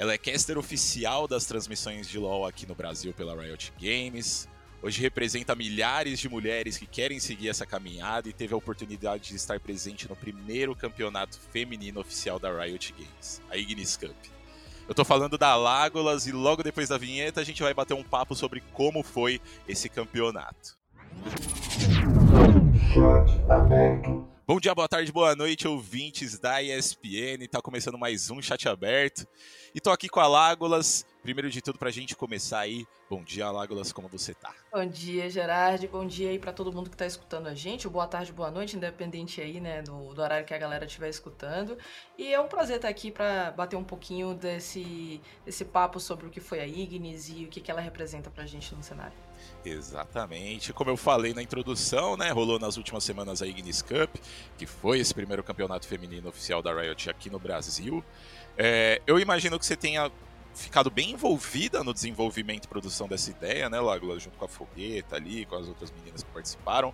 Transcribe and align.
Ela 0.00 0.12
é 0.12 0.18
caster 0.18 0.56
oficial 0.56 1.26
das 1.26 1.44
transmissões 1.44 2.08
de 2.08 2.20
LoL 2.20 2.46
aqui 2.46 2.64
no 2.64 2.72
Brasil 2.72 3.12
pela 3.12 3.34
Riot 3.34 3.72
Games. 3.80 4.48
Hoje 4.80 5.00
representa 5.00 5.56
milhares 5.56 6.20
de 6.20 6.28
mulheres 6.28 6.78
que 6.78 6.86
querem 6.86 7.18
seguir 7.18 7.48
essa 7.48 7.66
caminhada 7.66 8.28
e 8.28 8.32
teve 8.32 8.54
a 8.54 8.56
oportunidade 8.56 9.30
de 9.30 9.34
estar 9.34 9.58
presente 9.58 10.08
no 10.08 10.14
primeiro 10.14 10.76
campeonato 10.76 11.36
feminino 11.50 11.98
oficial 11.98 12.38
da 12.38 12.48
Riot 12.62 12.94
Games, 12.96 13.42
a 13.50 13.56
Ignis 13.56 13.96
Cup. 13.96 14.14
Eu 14.86 14.94
tô 14.94 15.04
falando 15.04 15.36
da 15.36 15.56
Lágolas 15.56 16.28
e 16.28 16.32
logo 16.32 16.62
depois 16.62 16.88
da 16.88 16.96
vinheta 16.96 17.40
a 17.40 17.44
gente 17.44 17.60
vai 17.60 17.74
bater 17.74 17.94
um 17.94 18.04
papo 18.04 18.36
sobre 18.36 18.62
como 18.72 19.02
foi 19.02 19.40
esse 19.66 19.88
campeonato. 19.88 20.78
Chat 22.94 23.50
aberto. 23.50 24.37
Bom 24.48 24.58
dia, 24.58 24.74
boa 24.74 24.88
tarde, 24.88 25.12
boa 25.12 25.36
noite, 25.36 25.68
ouvintes 25.68 26.38
da 26.38 26.62
ESPN. 26.62 27.46
Tá 27.50 27.60
começando 27.60 27.98
mais 27.98 28.30
um 28.30 28.40
chat 28.40 28.66
aberto. 28.66 29.28
E 29.74 29.78
tô 29.78 29.90
aqui 29.90 30.08
com 30.08 30.20
a 30.20 30.26
Lágolas. 30.26 31.04
Primeiro 31.22 31.50
de 31.50 31.60
tudo, 31.60 31.78
pra 31.78 31.90
gente 31.90 32.16
começar 32.16 32.60
aí, 32.60 32.86
bom 33.10 33.22
dia, 33.22 33.50
Lágolas, 33.50 33.92
como 33.92 34.08
você 34.08 34.32
tá? 34.32 34.54
Bom 34.72 34.86
dia, 34.86 35.28
Gerard. 35.28 35.86
Bom 35.88 36.06
dia 36.06 36.30
aí 36.30 36.38
para 36.38 36.50
todo 36.50 36.72
mundo 36.72 36.88
que 36.88 36.96
tá 36.96 37.04
escutando 37.04 37.46
a 37.46 37.54
gente. 37.54 37.86
Boa 37.90 38.06
tarde, 38.06 38.32
boa 38.32 38.50
noite, 38.50 38.74
independente 38.74 39.38
aí, 39.38 39.60
né, 39.60 39.82
do, 39.82 40.14
do 40.14 40.22
horário 40.22 40.46
que 40.46 40.54
a 40.54 40.58
galera 40.58 40.86
estiver 40.86 41.10
escutando. 41.10 41.76
E 42.16 42.32
é 42.32 42.40
um 42.40 42.48
prazer 42.48 42.76
estar 42.76 42.88
aqui 42.88 43.10
para 43.10 43.50
bater 43.50 43.76
um 43.76 43.84
pouquinho 43.84 44.32
desse, 44.32 45.20
desse 45.44 45.66
papo 45.66 46.00
sobre 46.00 46.26
o 46.26 46.30
que 46.30 46.40
foi 46.40 46.60
a 46.60 46.66
Ignis 46.66 47.28
e 47.28 47.44
o 47.44 47.48
que, 47.48 47.60
que 47.60 47.70
ela 47.70 47.82
representa 47.82 48.30
pra 48.30 48.46
gente 48.46 48.74
no 48.74 48.82
cenário. 48.82 49.27
Exatamente. 49.64 50.72
Como 50.72 50.90
eu 50.90 50.96
falei 50.96 51.34
na 51.34 51.42
introdução, 51.42 52.16
né, 52.16 52.30
rolou 52.30 52.58
nas 52.58 52.76
últimas 52.76 53.04
semanas 53.04 53.42
a 53.42 53.46
Ignis 53.46 53.82
Cup, 53.82 54.14
que 54.56 54.66
foi 54.66 54.98
esse 54.98 55.12
primeiro 55.14 55.42
campeonato 55.42 55.86
feminino 55.86 56.28
oficial 56.28 56.62
da 56.62 56.72
Riot 56.72 57.10
aqui 57.10 57.28
no 57.30 57.38
Brasil. 57.38 58.04
É, 58.56 59.00
eu 59.06 59.18
imagino 59.18 59.58
que 59.58 59.66
você 59.66 59.76
tenha 59.76 60.10
ficado 60.54 60.90
bem 60.90 61.12
envolvida 61.12 61.84
no 61.84 61.94
desenvolvimento 61.94 62.64
e 62.64 62.68
produção 62.68 63.06
dessa 63.06 63.30
ideia, 63.30 63.70
né, 63.70 63.80
Lágula, 63.80 64.18
junto 64.18 64.36
com 64.36 64.44
a 64.44 64.48
Fogueta 64.48 65.16
ali, 65.16 65.44
com 65.46 65.56
as 65.56 65.68
outras 65.68 65.92
meninas 65.92 66.22
que 66.22 66.30
participaram. 66.30 66.92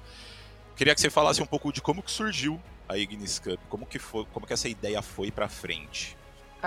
Queria 0.76 0.94
que 0.94 1.00
você 1.00 1.08
falasse 1.08 1.42
um 1.42 1.46
pouco 1.46 1.72
de 1.72 1.80
como 1.80 2.02
que 2.02 2.10
surgiu 2.10 2.60
a 2.88 2.98
Ignis 2.98 3.38
Cup, 3.38 3.60
como 3.68 3.86
que 3.86 3.98
foi, 3.98 4.26
como 4.32 4.46
que 4.46 4.52
essa 4.52 4.68
ideia 4.68 5.00
foi 5.00 5.30
para 5.30 5.48
frente. 5.48 6.16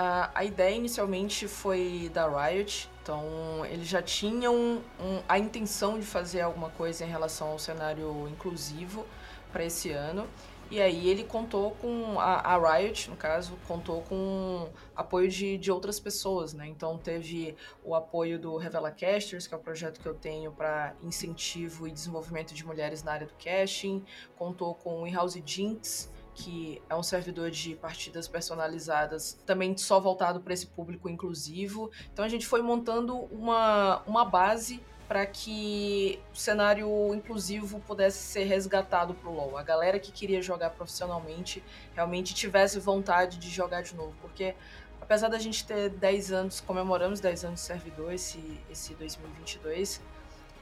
A, 0.00 0.44
ideia 0.44 0.76
inicialmente 0.76 1.48
foi 1.48 2.08
da 2.14 2.28
Riot, 2.28 2.88
então 3.02 3.66
eles 3.66 3.88
já 3.88 4.00
tinham 4.00 4.54
um, 4.54 5.20
a 5.28 5.40
intenção 5.40 5.98
de 5.98 6.06
fazer 6.06 6.40
alguma 6.40 6.70
coisa 6.70 7.04
em 7.04 7.08
relação 7.08 7.48
ao 7.48 7.58
cenário 7.58 8.28
inclusivo 8.28 9.04
para 9.50 9.64
esse 9.64 9.90
ano. 9.90 10.28
E 10.70 10.80
aí 10.80 11.08
ele 11.08 11.24
contou 11.24 11.72
com 11.72 12.20
a, 12.20 12.34
a, 12.34 12.76
Riot, 12.76 13.10
no 13.10 13.16
caso, 13.16 13.58
contou 13.66 14.02
com 14.02 14.68
apoio 14.94 15.28
de, 15.28 15.58
de 15.58 15.72
outras 15.72 15.98
pessoas, 15.98 16.54
né? 16.54 16.68
Então 16.68 16.96
teve 16.96 17.56
o 17.82 17.92
apoio 17.92 18.38
do 18.38 18.56
Revela 18.56 18.92
Casters, 18.92 19.48
que 19.48 19.54
é 19.54 19.56
o 19.56 19.60
projeto 19.60 19.98
que 19.98 20.06
eu 20.06 20.14
tenho 20.14 20.52
para 20.52 20.94
incentivo 21.02 21.88
e 21.88 21.90
desenvolvimento 21.90 22.54
de 22.54 22.64
mulheres 22.64 23.02
na 23.02 23.14
área 23.14 23.26
do 23.26 23.34
casting, 23.34 24.04
contou 24.36 24.76
com 24.76 25.02
o 25.02 25.06
In-House 25.08 25.42
Jinx, 25.44 26.08
que 26.38 26.80
é 26.88 26.94
um 26.94 27.02
servidor 27.02 27.50
de 27.50 27.74
partidas 27.74 28.28
personalizadas, 28.28 29.36
também 29.44 29.76
só 29.76 29.98
voltado 29.98 30.40
para 30.40 30.54
esse 30.54 30.68
público 30.68 31.08
inclusivo. 31.08 31.90
Então 32.12 32.24
a 32.24 32.28
gente 32.28 32.46
foi 32.46 32.62
montando 32.62 33.16
uma, 33.32 34.02
uma 34.06 34.24
base 34.24 34.80
para 35.08 35.26
que 35.26 36.20
o 36.32 36.36
cenário 36.36 37.12
inclusivo 37.12 37.80
pudesse 37.80 38.18
ser 38.18 38.44
resgatado 38.44 39.14
para 39.14 39.28
o 39.28 39.34
LoL. 39.34 39.58
A 39.58 39.62
galera 39.64 39.98
que 39.98 40.12
queria 40.12 40.40
jogar 40.40 40.70
profissionalmente 40.70 41.62
realmente 41.94 42.32
tivesse 42.34 42.78
vontade 42.78 43.38
de 43.38 43.50
jogar 43.50 43.82
de 43.82 43.96
novo, 43.96 44.14
porque 44.20 44.54
apesar 45.00 45.28
da 45.28 45.38
gente 45.38 45.66
ter 45.66 45.88
10 45.90 46.30
anos, 46.30 46.60
comemoramos 46.60 47.18
10 47.18 47.46
anos 47.46 47.60
de 47.60 47.66
servidor 47.66 48.12
esse, 48.12 48.60
esse 48.70 48.94
2022, 48.94 50.00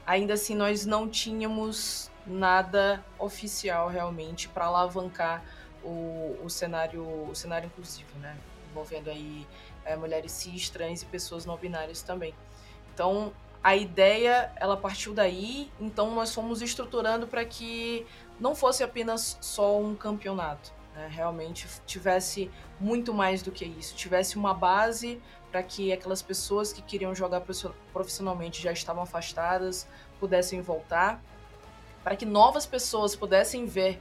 ainda 0.07 0.33
assim 0.33 0.55
nós 0.55 0.85
não 0.85 1.07
tínhamos 1.07 2.09
nada 2.25 3.03
oficial 3.19 3.89
realmente 3.89 4.47
para 4.49 4.65
alavancar 4.65 5.43
o, 5.83 6.37
o, 6.43 6.49
cenário, 6.49 7.03
o 7.03 7.35
cenário 7.35 7.67
inclusivo, 7.67 8.17
né? 8.19 8.37
Envolvendo 8.69 9.09
aí 9.09 9.47
é, 9.85 9.95
mulheres 9.95 10.31
cis, 10.31 10.69
trans 10.69 11.01
e 11.01 11.05
pessoas 11.05 11.45
não 11.45 11.57
binárias 11.57 12.01
também. 12.01 12.33
Então, 12.93 13.33
a 13.63 13.75
ideia, 13.75 14.51
ela 14.55 14.77
partiu 14.77 15.13
daí, 15.13 15.71
então 15.79 16.13
nós 16.13 16.33
fomos 16.33 16.61
estruturando 16.61 17.27
para 17.27 17.43
que 17.43 18.05
não 18.39 18.55
fosse 18.55 18.83
apenas 18.83 19.37
só 19.41 19.79
um 19.79 19.95
campeonato, 19.95 20.71
né? 20.95 21.07
realmente 21.11 21.67
tivesse 21.85 22.51
muito 22.79 23.13
mais 23.13 23.41
do 23.41 23.51
que 23.51 23.65
isso, 23.65 23.95
tivesse 23.95 24.37
uma 24.37 24.53
base 24.53 25.21
para 25.51 25.63
que 25.63 25.91
aquelas 25.91 26.21
pessoas 26.21 26.71
que 26.71 26.81
queriam 26.81 27.15
jogar 27.15 27.41
profissionalmente 27.91 28.61
já 28.61 28.71
estavam 28.71 29.03
afastadas 29.03 29.87
pudessem 30.19 30.61
voltar, 30.61 31.21
para 32.03 32.15
que 32.15 32.25
novas 32.25 32.65
pessoas 32.65 33.15
pudessem 33.15 33.65
ver 33.65 33.99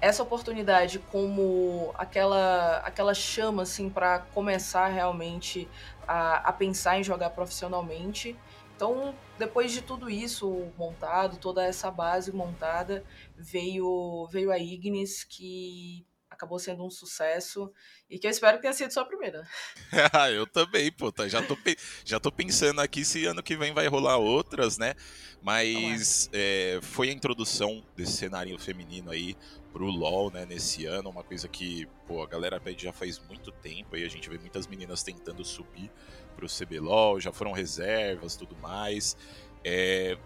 essa 0.00 0.22
oportunidade 0.22 0.98
como 0.98 1.92
aquela 1.94 2.78
aquela 2.78 3.14
chama 3.14 3.62
assim 3.62 3.88
para 3.88 4.20
começar 4.20 4.88
realmente 4.88 5.68
a, 6.06 6.48
a 6.48 6.52
pensar 6.52 6.98
em 6.98 7.04
jogar 7.04 7.30
profissionalmente. 7.30 8.36
Então, 8.74 9.14
depois 9.38 9.72
de 9.72 9.80
tudo 9.80 10.10
isso 10.10 10.70
montado, 10.76 11.38
toda 11.38 11.64
essa 11.64 11.90
base 11.90 12.30
montada, 12.30 13.02
veio 13.34 14.28
veio 14.30 14.52
a 14.52 14.58
Ignis 14.58 15.24
que 15.24 16.06
acabou 16.36 16.58
sendo 16.58 16.84
um 16.84 16.90
sucesso 16.90 17.72
e 18.08 18.18
que 18.18 18.26
eu 18.26 18.30
espero 18.30 18.58
que 18.58 18.62
tenha 18.62 18.74
sido 18.74 18.92
só 18.92 19.00
a 19.00 19.06
primeira. 19.06 19.48
eu 20.34 20.46
também, 20.46 20.92
pô, 20.92 21.10
tá, 21.10 21.26
já, 21.26 21.42
tô, 21.42 21.56
já 22.04 22.20
tô 22.20 22.30
pensando 22.30 22.80
aqui 22.80 23.04
se 23.04 23.24
ano 23.24 23.42
que 23.42 23.56
vem 23.56 23.72
vai 23.72 23.88
rolar 23.88 24.18
outras, 24.18 24.76
né? 24.76 24.94
Mas 25.42 26.28
é, 26.32 26.78
foi 26.82 27.08
a 27.08 27.12
introdução 27.12 27.82
desse 27.96 28.12
cenário 28.12 28.58
feminino 28.58 29.10
aí 29.10 29.34
pro 29.76 29.90
LoL, 29.90 30.30
né, 30.30 30.46
nesse 30.46 30.86
ano, 30.86 31.10
uma 31.10 31.22
coisa 31.22 31.46
que, 31.46 31.86
pô, 32.06 32.22
a 32.22 32.26
galera 32.26 32.58
pede 32.58 32.84
já 32.84 32.94
faz 32.94 33.20
muito 33.28 33.52
tempo, 33.52 33.94
aí 33.94 34.04
a 34.04 34.08
gente 34.08 34.26
vê 34.26 34.38
muitas 34.38 34.66
meninas 34.66 35.02
tentando 35.02 35.44
subir 35.44 35.90
pro 36.34 36.46
CBLOL, 36.48 37.20
já 37.20 37.30
foram 37.30 37.52
reservas, 37.52 38.36
tudo 38.36 38.56
mais. 38.56 39.18
É, 39.62 40.16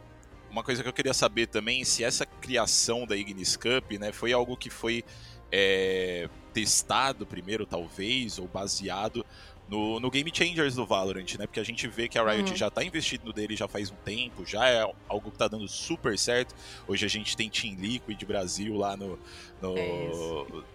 uma 0.48 0.62
coisa 0.62 0.84
que 0.84 0.88
eu 0.88 0.92
queria 0.92 1.12
saber 1.12 1.48
também, 1.48 1.84
se 1.84 2.04
essa 2.04 2.24
criação 2.24 3.04
da 3.04 3.16
Ignis 3.16 3.56
Cup, 3.56 3.90
né, 3.98 4.12
foi 4.12 4.32
algo 4.32 4.56
que 4.56 4.70
foi 4.70 5.04
é, 5.52 6.28
testado 6.52 7.26
primeiro, 7.26 7.66
talvez, 7.66 8.38
ou 8.38 8.46
baseado 8.48 9.24
no, 9.70 10.00
no 10.00 10.10
Game 10.10 10.30
Changers 10.34 10.74
do 10.74 10.84
Valorant, 10.84 11.36
né? 11.38 11.46
Porque 11.46 11.60
a 11.60 11.64
gente 11.64 11.86
vê 11.86 12.08
que 12.08 12.18
a 12.18 12.28
Riot 12.28 12.50
uhum. 12.50 12.56
já 12.56 12.68
tá 12.68 12.82
investindo 12.82 13.32
nele 13.32 13.54
já 13.54 13.68
faz 13.68 13.88
um 13.90 13.94
tempo, 14.04 14.44
já 14.44 14.68
é 14.68 14.80
algo 15.08 15.30
que 15.30 15.38
tá 15.38 15.46
dando 15.46 15.68
super 15.68 16.18
certo. 16.18 16.56
Hoje 16.88 17.06
a 17.06 17.08
gente 17.08 17.36
tem 17.36 17.48
Team 17.48 17.76
Liquid 17.76 18.20
Brasil 18.24 18.76
lá 18.76 18.96
no, 18.96 19.16
no, 19.62 19.78
é 19.78 20.10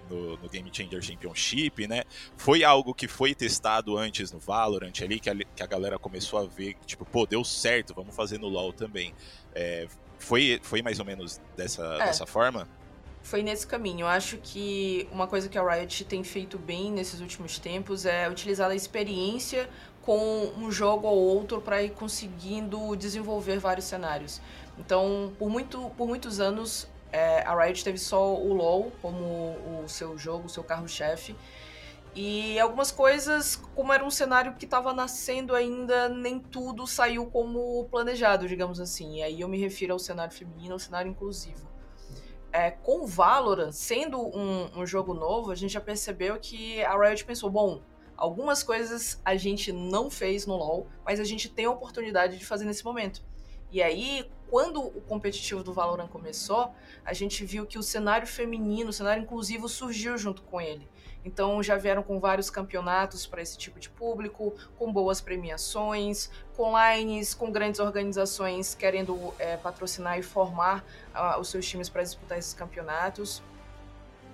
no, 0.10 0.38
no, 0.38 0.50
Game 0.50 0.70
Changer 0.72 1.02
Championship, 1.02 1.88
né? 1.88 2.04
Foi 2.38 2.64
algo 2.64 2.94
que 2.94 3.06
foi 3.06 3.36
testado 3.36 3.98
antes 3.98 4.32
no 4.32 4.40
Valorant 4.40 4.94
ali, 5.02 5.20
que 5.20 5.30
a, 5.30 5.36
que 5.36 5.62
a 5.62 5.68
galera 5.68 6.00
começou 6.00 6.40
a 6.40 6.46
ver, 6.46 6.78
tipo, 6.86 7.04
pô, 7.04 7.26
deu 7.26 7.44
certo, 7.44 7.94
vamos 7.94 8.16
fazer 8.16 8.40
no 8.40 8.48
LoL 8.48 8.72
também. 8.72 9.14
É, 9.54 9.88
foi, 10.18 10.58
foi 10.64 10.82
mais 10.82 11.00
ou 11.00 11.06
menos 11.06 11.42
dessa, 11.58 11.84
é. 12.00 12.06
dessa 12.06 12.26
forma? 12.26 12.66
Foi 13.26 13.42
nesse 13.42 13.66
caminho. 13.66 14.02
Eu 14.02 14.08
acho 14.08 14.38
que 14.38 15.10
uma 15.12 15.26
coisa 15.26 15.50
que 15.50 15.58
a 15.58 15.68
Riot 15.68 16.06
tem 16.06 16.24
feito 16.24 16.60
bem 16.60 16.92
nesses 16.92 17.20
últimos 17.20 17.58
tempos 17.58 18.06
é 18.06 18.30
utilizar 18.30 18.70
a 18.70 18.76
experiência 18.76 19.68
com 20.04 20.54
um 20.56 20.72
jogo 20.72 21.08
ou 21.08 21.18
outro 21.18 21.60
para 21.60 21.82
ir 21.82 21.90
conseguindo 21.90 22.96
desenvolver 22.96 23.58
vários 23.58 23.88
cenários. 23.88 24.40
Então, 24.78 25.34
por, 25.40 25.50
muito, 25.50 25.90
por 25.98 26.08
muitos 26.08 26.40
anos, 26.40 26.88
é, 27.12 27.42
a 27.42 27.60
Riot 27.60 27.84
teve 27.84 27.98
só 27.98 28.36
o 28.36 28.54
LoL 28.54 28.92
como 29.02 29.24
o 29.84 29.86
seu 29.88 30.16
jogo, 30.20 30.46
o 30.46 30.50
seu 30.50 30.64
carro-chefe. 30.64 31.36
E 32.14 32.60
algumas 32.60 32.92
coisas, 32.92 33.56
como 33.74 33.92
era 33.92 34.06
um 34.06 34.12
cenário 34.12 34.54
que 34.54 34.66
estava 34.66 34.94
nascendo 34.94 35.56
ainda, 35.56 36.08
nem 36.10 36.40
tudo 36.40 36.86
saiu 36.86 37.26
como 37.26 37.86
planejado, 37.86 38.48
digamos 38.48 38.80
assim. 38.80 39.16
E 39.16 39.24
aí 39.24 39.42
eu 39.42 39.48
me 39.48 39.58
refiro 39.58 39.94
ao 39.94 40.00
cenário 40.00 40.32
feminino, 40.32 40.74
ao 40.74 40.80
cenário 40.80 41.10
inclusivo 41.10 41.75
é, 42.56 42.72
com 42.72 43.06
Valorant, 43.06 43.74
sendo 43.74 44.18
um, 44.18 44.80
um, 44.80 44.86
jogo 44.86 45.14
novo, 45.14 45.52
a 45.52 45.56
gente 45.56 45.74
já 45.74 45.82
percebeu 45.82 46.40
que 46.40 46.82
a 46.86 46.98
Riot 46.98 47.26
pensou, 47.26 47.50
bom, 47.50 47.82
algumas 48.16 48.64
coisas 48.64 49.20
a 49.26 49.36
gente 49.36 49.74
não 49.74 50.10
fez 50.10 50.48
no 50.48 50.56
LoL, 50.56 50.88
mas 51.04 51.20
a 51.20 51.26
gente 51.26 51.50
tem 51.50 51.66
a 51.66 51.72
oportunidade 51.72 52.38
de 52.38 52.46
fazer 52.46 52.64
nesse 52.64 52.86
momento. 52.86 53.22
E 53.70 53.84
aí, 53.84 54.32
quando 54.50 54.82
o 54.82 55.02
competitivo 55.02 55.64
do 55.64 55.74
Valorant 55.74 56.08
começou, 56.08 56.72
a 57.04 57.12
gente 57.12 57.44
viu 57.44 57.66
que 57.66 57.78
o 57.78 57.84
cenário 57.84 58.26
feminino, 58.26 58.90
o 58.90 58.94
cenário 58.94 59.22
inclusivo 59.22 59.68
surgiu 59.68 60.18
junto 60.18 60.42
com 60.44 60.62
ele. 60.62 60.88
Então 61.26 61.62
já 61.64 61.76
vieram 61.76 62.04
com 62.04 62.20
vários 62.20 62.52
campeonatos 62.52 63.26
para 63.26 63.42
esse 63.42 63.58
tipo 63.58 63.80
de 63.80 63.90
público, 63.90 64.54
com 64.78 64.94
boas 64.94 65.20
premiações, 65.20 66.30
com 66.56 66.74
lines, 66.78 67.34
com 67.34 67.52
grandes 67.52 67.80
organizações 67.80 68.76
querendo 68.76 69.34
é, 69.40 69.58
patrocinar 69.58 70.20
e 70.20 70.22
formar 70.22 70.86
uh, 71.16 71.40
os 71.40 71.50
seus 71.50 71.68
times 71.68 71.90
para 71.90 72.04
disputar 72.04 72.38
esses 72.38 72.54
campeonatos. 72.54 73.42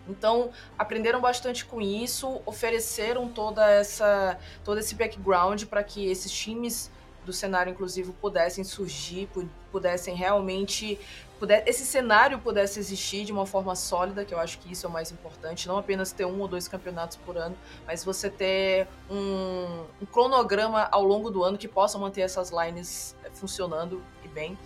Então, 0.07 0.51
aprenderam 0.77 1.21
bastante 1.21 1.63
com 1.63 1.79
isso, 1.79 2.41
ofereceram 2.45 3.29
toda 3.29 3.69
essa 3.69 4.37
todo 4.63 4.79
esse 4.79 4.93
background 4.93 5.63
para 5.65 5.83
que 5.83 6.09
esses 6.09 6.31
times 6.31 6.91
do 7.25 7.33
cenário 7.33 7.71
inclusivo 7.71 8.13
pudessem 8.13 8.63
surgir, 8.63 9.29
pudessem 9.71 10.15
realmente 10.15 10.99
puder, 11.41 11.67
esse 11.67 11.83
cenário 11.83 12.37
pudesse 12.37 12.79
existir 12.79 13.25
de 13.25 13.31
uma 13.31 13.47
forma 13.47 13.75
sólida, 13.75 14.23
que 14.23 14.31
eu 14.31 14.39
acho 14.39 14.59
que 14.59 14.71
isso 14.71 14.85
é 14.85 14.89
o 14.89 14.91
mais 14.91 15.11
importante, 15.11 15.67
não 15.67 15.75
apenas 15.75 16.11
ter 16.11 16.23
um 16.23 16.39
ou 16.39 16.47
dois 16.47 16.67
campeonatos 16.67 17.17
por 17.17 17.35
ano, 17.35 17.57
mas 17.87 18.03
você 18.05 18.29
ter 18.29 18.87
um, 19.09 19.83
um 19.99 20.05
cronograma 20.05 20.87
ao 20.91 21.03
longo 21.03 21.31
do 21.31 21.43
ano 21.43 21.57
que 21.57 21.67
possa 21.67 21.97
manter 21.97 22.21
essas 22.21 22.51
lines 22.51 23.15
eh, 23.23 23.31
funcionando 23.33 24.03
e 24.23 24.27
bem. 24.27 24.57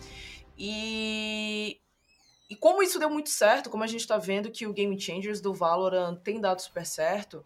E, 0.58 1.80
e 2.50 2.56
como 2.58 2.84
isso 2.84 3.00
deu 3.00 3.10
muito 3.10 3.30
certo, 3.30 3.70
como 3.70 3.86
a 3.86 3.88
gente 3.88 4.02
está 4.02 4.18
vendo 4.18 4.52
que 4.52 4.68
o 4.68 4.74
Game 4.74 5.00
Changers 5.00 5.40
do 5.40 5.54
Valorant 5.54 6.18
tem 6.18 6.42
dado 6.42 6.62
super 6.62 6.86
certo, 6.86 7.46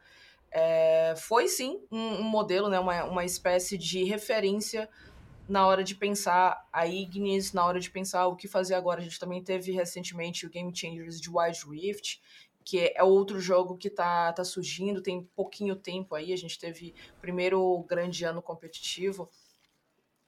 é, 0.52 1.14
foi 1.18 1.48
sim 1.48 1.80
um, 1.92 2.22
um, 2.22 2.24
modelo, 2.24 2.70
né, 2.70 2.80
uma, 2.80 3.04
uma 3.06 3.26
espécie 3.26 3.78
de 3.78 4.04
referência 4.04 4.90
na 5.48 5.66
hora 5.66 5.84
de 5.84 5.96
pensar 5.96 6.68
a 6.72 6.86
Ignis, 6.86 7.54
na 7.54 7.66
hora 7.66 7.80
de 7.80 7.90
pensar 7.90 8.28
o 8.28 8.36
que 8.36 8.48
fazer 8.48 8.76
agora. 8.76 9.02
A 9.02 9.04
gente 9.04 9.20
também 9.20 9.44
teve 9.44 9.72
recentemente 9.72 10.46
o 10.46 10.50
Game 10.50 10.76
Changers 10.76 11.20
de 11.20 11.30
Wild 11.30 11.60
Rift, 11.68 12.22
que 12.64 12.94
é 12.96 13.04
outro 13.04 13.40
jogo 13.40 13.78
que 13.78 13.90
tá, 13.90 14.32
tá 14.32 14.44
surgindo, 14.44 15.02
tem 15.02 15.24
pouquinho 15.36 15.76
tempo 15.76 16.14
aí, 16.14 16.32
a 16.32 16.38
gente 16.38 16.60
teve 16.60 16.94
primeiro 17.20 17.84
grande 17.88 18.24
ano 18.24 18.42
competitivo. 18.42 19.30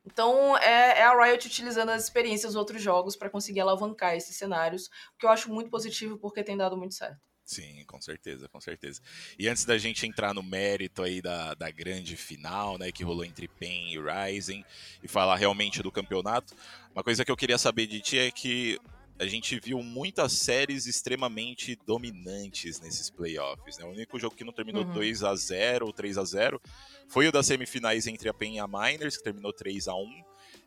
Então, 0.04 0.58
é, 0.58 1.00
é, 1.00 1.04
a 1.04 1.24
Riot 1.24 1.46
utilizando 1.46 1.90
as 1.90 2.04
experiências 2.04 2.54
dos 2.54 2.60
outros 2.60 2.82
jogos 2.82 3.16
para 3.16 3.30
conseguir 3.30 3.60
alavancar 3.60 4.16
esses 4.16 4.36
cenários, 4.36 4.88
o 5.14 5.18
que 5.20 5.26
eu 5.26 5.30
acho 5.30 5.54
muito 5.54 5.70
positivo 5.70 6.18
porque 6.18 6.44
tem 6.44 6.58
dado 6.58 6.76
muito 6.76 6.96
certo. 6.96 7.31
Sim, 7.44 7.84
com 7.86 8.00
certeza, 8.00 8.48
com 8.48 8.62
certeza. 8.62 9.02
E 9.38 9.48
antes 9.48 9.66
da 9.66 9.78
gente 9.78 10.06
entrar 10.06 10.34
no 10.34 10.42
mérito 10.42 11.04
aí 11.04 11.22
da, 11.22 11.54
da 11.54 11.70
grande 11.70 12.16
final, 12.16 12.78
né, 12.78 12.92
que 12.92 13.04
rolou 13.04 13.26
entre 13.26 13.48
PEN 13.48 13.94
e 13.94 14.00
Rising, 14.00 14.64
e 15.04 15.08
falar 15.08 15.36
realmente 15.36 15.84
do 15.84 15.92
campeonato, 15.92 16.56
uma 16.94 17.04
coisa 17.04 17.26
que 17.26 17.32
eu 17.32 17.38
queria 17.38 17.58
saber 17.58 17.88
de 17.88 18.00
ti 18.00 18.18
é 18.18 18.32
que 18.32 18.80
a 19.20 19.28
gente 19.28 19.60
viu 19.60 19.84
muitas 19.84 20.34
séries 20.34 20.88
extremamente 20.88 21.78
dominantes 21.86 22.80
nesses 22.80 23.10
playoffs. 23.10 23.78
Né? 23.78 23.86
O 23.86 23.90
único 23.90 24.18
jogo 24.20 24.36
que 24.36 24.44
não 24.44 24.52
terminou 24.52 24.84
uhum. 24.84 24.94
2 24.94 25.24
a 25.24 25.36
0 25.36 25.86
ou 25.86 25.94
3 25.94 26.18
a 26.18 26.24
0 26.24 26.62
foi 27.08 27.28
o 27.28 27.32
das 27.32 27.46
semifinais 27.46 28.08
entre 28.08 28.30
a 28.30 28.34
PEN 28.34 28.56
e 28.56 28.60
a 28.60 28.68
Miners, 28.68 29.18
que 29.18 29.24
terminou 29.24 29.54
3 29.54 29.88
a 29.88 29.96
1 29.96 30.24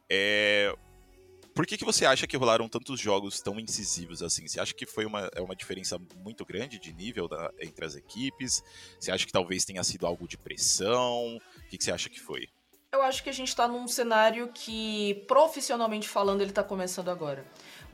é... 0.09 0.75
Por 1.55 1.65
que, 1.67 1.77
que 1.77 1.85
você 1.85 2.05
acha 2.05 2.27
que 2.27 2.37
rolaram 2.37 2.69
tantos 2.69 2.99
jogos 2.99 3.41
tão 3.41 3.61
incisivos 3.61 4.25
assim? 4.25 4.49
Você 4.49 4.59
acha 4.59 4.75
que 4.75 4.85
foi 4.85 5.07
uma, 5.07 5.31
é 5.37 5.41
uma 5.41 5.55
diferença 5.55 5.97
muito 6.17 6.45
grande 6.45 6.81
de 6.81 6.93
nível 6.93 7.29
da, 7.29 7.53
entre 7.61 7.85
as 7.85 7.95
equipes? 7.95 8.61
Você 8.99 9.13
acha 9.13 9.25
que 9.25 9.33
talvez 9.33 9.65
tenha 9.65 9.85
sido 9.85 10.05
algo 10.05 10.27
de 10.27 10.37
pressão? 10.37 11.37
O 11.37 11.69
que, 11.69 11.79
que 11.79 11.85
você 11.85 11.93
acha 11.93 12.09
que 12.09 12.21
foi? 12.21 12.49
Eu 12.91 13.03
acho 13.03 13.23
que 13.23 13.31
a 13.31 13.33
gente 13.33 13.49
está 13.49 13.69
num 13.69 13.87
cenário 13.87 14.51
que, 14.53 15.25
profissionalmente 15.29 16.09
falando, 16.09 16.41
ele 16.41 16.51
está 16.51 16.63
começando 16.65 17.09
agora 17.09 17.45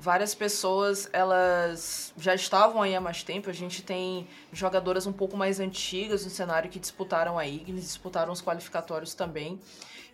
várias 0.01 0.35
pessoas 0.35 1.11
elas 1.13 2.13
já 2.17 2.35
estavam 2.35 2.81
aí 2.81 2.97
há 2.97 3.01
mais 3.01 3.23
tempo. 3.23 3.51
A 3.51 3.53
gente 3.53 3.83
tem 3.83 4.27
jogadoras 4.51 5.07
um 5.07 5.13
pouco 5.13 5.37
mais 5.37 5.61
antigas 5.61 6.25
no 6.25 6.31
cenário 6.31 6.71
que 6.71 6.79
disputaram 6.79 7.39
a 7.39 7.47
Ignis, 7.47 7.85
disputaram 7.85 8.33
os 8.33 8.41
qualificatórios 8.41 9.13
também. 9.15 9.61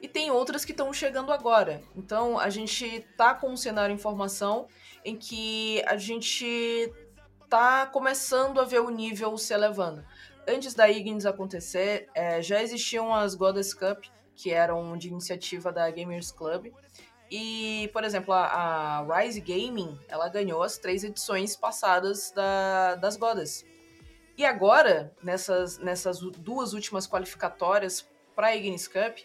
E 0.01 0.09
tem 0.09 0.31
outras 0.31 0.65
que 0.65 0.73
estão 0.73 0.93
chegando 0.93 1.33
agora. 1.33 1.83
Então 1.95 2.39
a 2.39 2.51
gente 2.51 3.07
tá 3.17 3.35
com 3.35 3.51
um 3.51 3.57
cenário 3.57 3.95
em 3.95 3.99
formação 3.99 4.67
em 5.05 5.17
que 5.17 5.83
a 5.87 5.97
gente 5.97 6.93
tá 7.49 7.87
começando 7.87 8.61
a 8.61 8.65
ver 8.65 8.81
o 8.81 8.91
nível 8.91 9.37
se 9.39 9.55
elevando. 9.55 10.05
Antes 10.49 10.75
da 10.75 10.89
Ignis 10.89 11.27
acontecer, 11.27 12.09
é, 12.15 12.41
já 12.43 12.63
existiam 12.63 13.15
as 13.15 13.35
Goddess 13.35 13.75
Cup, 13.75 14.05
que 14.35 14.53
eram 14.53 14.97
de 14.97 15.09
iniciativa 15.09 15.73
da 15.73 15.91
Gamers 15.91 16.31
Club 16.31 16.73
e, 17.31 17.91
por 17.93 18.05
exemplo, 18.05 18.33
a, 18.33 18.47
a, 18.47 19.21
Rise 19.21 19.41
Gaming, 19.41 19.99
ela 20.09 20.29
ganhou 20.29 20.63
as 20.63 20.79
três 20.79 21.03
edições 21.03 21.57
passadas 21.57 22.31
da, 22.31 22.95
das 22.97 23.17
Godas. 23.17 23.65
E 24.37 24.45
agora, 24.45 25.13
nessas, 25.23 25.79
nessas 25.79 26.21
duas 26.21 26.73
últimas 26.73 27.07
qualificatórias 27.07 28.07
para 28.35 28.49
a 28.49 28.57
Ignis 28.57 28.87
Cup, 28.87 29.19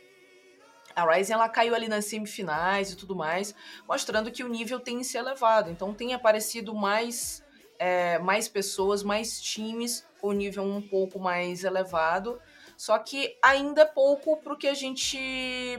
a 0.96 1.06
Ryzen 1.06 1.36
ela 1.36 1.50
caiu 1.50 1.76
ali 1.76 1.88
nas 1.88 2.06
semifinais 2.06 2.92
e 2.92 2.98
tudo 2.98 3.16
mais, 3.16 3.54
mostrando 3.88 4.32
que 4.32 4.44
o 4.44 4.48
nível 4.48 4.80
tem 4.80 5.04
se 5.04 5.18
elevado. 5.18 5.70
Então 5.70 5.94
tem 5.94 6.14
aparecido 6.14 6.74
mais, 6.74 7.44
é, 7.80 8.20
mais 8.20 8.48
pessoas, 8.48 9.04
mais 9.04 9.42
times 9.42 10.06
com 10.20 10.32
nível 10.32 10.64
um 10.64 10.82
pouco 10.82 11.20
mais 11.20 11.64
elevado. 11.64 12.40
Só 12.78 12.98
que 12.98 13.38
ainda 13.44 13.82
é 13.82 13.86
pouco 13.86 14.38
pro 14.38 14.58
que 14.58 14.68
a 14.68 14.74
gente, 14.74 15.18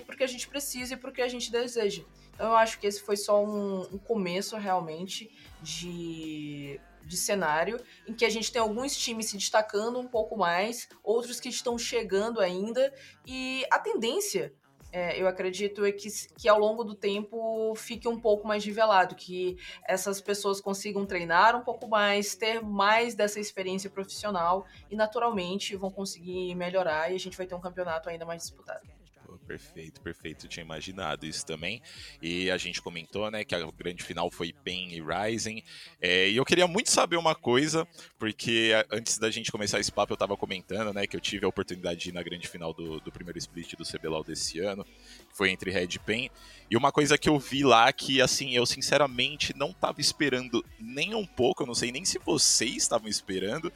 pro 0.07 0.17
que 0.17 0.25
a 0.25 0.29
gente 0.29 0.49
precisa 0.49 0.95
e 0.95 0.97
pro 0.97 1.13
que 1.13 1.23
a 1.23 1.29
gente 1.29 1.51
deseja. 1.51 2.03
Então 2.35 2.47
eu 2.47 2.57
acho 2.57 2.79
que 2.79 2.87
esse 2.87 3.01
foi 3.01 3.17
só 3.17 3.45
um, 3.45 3.81
um 3.93 3.99
começo 3.99 4.57
realmente 4.57 5.31
de, 5.61 6.81
de 7.05 7.17
cenário 7.17 7.81
em 8.07 8.15
que 8.15 8.25
a 8.25 8.31
gente 8.31 8.51
tem 8.51 8.61
alguns 8.61 8.97
times 8.97 9.27
se 9.27 9.37
destacando 9.37 9.99
um 9.99 10.07
pouco 10.07 10.37
mais, 10.37 10.89
outros 11.03 11.41
que 11.41 11.49
estão 11.49 11.79
chegando 11.79 12.41
ainda 12.41 12.93
e 13.27 13.65
a 13.71 13.79
tendência 13.79 14.53
é, 14.93 15.21
eu 15.21 15.27
acredito 15.27 15.85
é 15.85 15.91
que, 15.91 16.09
que 16.37 16.49
ao 16.49 16.59
longo 16.59 16.85
do 16.85 16.95
tempo 16.95 17.75
fique 17.75 18.07
um 18.07 18.21
pouco 18.21 18.47
mais 18.47 18.65
nivelado, 18.65 19.15
que 19.15 19.57
essas 19.89 20.21
pessoas 20.21 20.61
consigam 20.61 21.07
treinar 21.07 21.57
um 21.57 21.63
pouco 21.63 21.89
mais, 21.89 22.35
ter 22.35 22.63
mais 22.63 23.15
dessa 23.15 23.41
experiência 23.41 23.89
profissional 23.89 24.67
e 24.91 24.95
naturalmente 24.95 25.75
vão 25.75 25.91
conseguir 25.91 26.55
melhorar 26.55 27.11
e 27.11 27.15
a 27.15 27.19
gente 27.19 27.37
vai 27.37 27.47
ter 27.47 27.55
um 27.55 27.61
campeonato 27.61 28.11
ainda 28.11 28.27
mais 28.27 28.43
disputado 28.43 29.02
perfeito, 29.47 30.01
perfeito. 30.01 30.47
Eu 30.47 30.49
tinha 30.49 30.65
imaginado 30.65 31.27
isso 31.27 31.45
também. 31.45 31.83
E 32.21 32.51
a 32.51 32.57
gente 32.57 32.81
comentou, 32.81 33.31
né, 33.31 33.45
que 33.45 33.55
a 33.55 33.71
grande 33.71 34.03
final 34.03 34.31
foi 34.31 34.53
PEN 34.53 34.95
e 34.95 35.03
Rising. 35.03 35.63
É, 36.01 36.29
e 36.29 36.37
eu 36.37 36.45
queria 36.45 36.67
muito 36.67 36.91
saber 36.91 37.17
uma 37.17 37.35
coisa, 37.35 37.87
porque 38.19 38.73
antes 38.91 39.19
da 39.19 39.31
gente 39.31 39.53
começar 39.53 39.81
esse 39.81 39.93
papo 39.93 40.13
eu 40.13 40.17
tava 40.17 40.37
comentando, 40.37 40.93
né, 40.93 41.07
que 41.07 41.17
eu 41.17 41.21
tive 41.21 41.45
a 41.45 41.49
oportunidade 41.49 42.01
de 42.01 42.09
ir 42.11 42.13
na 42.13 42.23
grande 42.23 42.49
final 42.49 42.73
do, 42.73 43.01
do 43.01 43.13
primeiro 43.13 43.39
split 43.39 43.75
do 43.75 43.85
CBLOL 43.85 44.25
desse 44.25 44.61
ano, 44.61 44.85
que 44.85 45.37
foi 45.37 45.51
entre 45.51 45.71
Red 45.71 45.89
e 45.95 45.99
PEN. 45.99 46.31
E 46.71 46.77
uma 46.77 46.91
coisa 46.91 47.19
que 47.19 47.29
eu 47.29 47.39
vi 47.39 47.65
lá 47.65 47.93
que, 47.93 48.23
assim, 48.23 48.55
eu 48.55 48.65
sinceramente 48.65 49.55
não 49.57 49.73
tava 49.73 50.01
esperando 50.01 50.65
nem 50.81 51.15
um 51.15 51.27
pouco, 51.27 51.63
eu 51.63 51.67
não 51.67 51.75
sei 51.75 51.93
nem 51.93 52.05
se 52.05 52.19
vocês 52.19 52.77
estavam 52.77 53.09
esperando, 53.09 53.73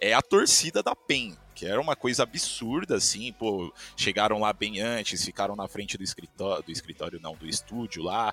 é 0.00 0.14
a 0.14 0.22
torcida 0.22 0.82
da 0.82 0.96
PEN 0.96 1.36
que 1.60 1.66
era 1.66 1.78
uma 1.78 1.94
coisa 1.94 2.22
absurda, 2.22 2.96
assim, 2.96 3.34
pô, 3.34 3.70
chegaram 3.94 4.40
lá 4.40 4.50
bem 4.50 4.80
antes, 4.80 5.22
ficaram 5.22 5.54
na 5.54 5.68
frente 5.68 5.98
do 5.98 6.02
escritório, 6.02 6.64
do 6.64 6.72
escritório 6.72 7.20
não, 7.20 7.34
do 7.34 7.46
estúdio 7.46 8.02
lá, 8.02 8.32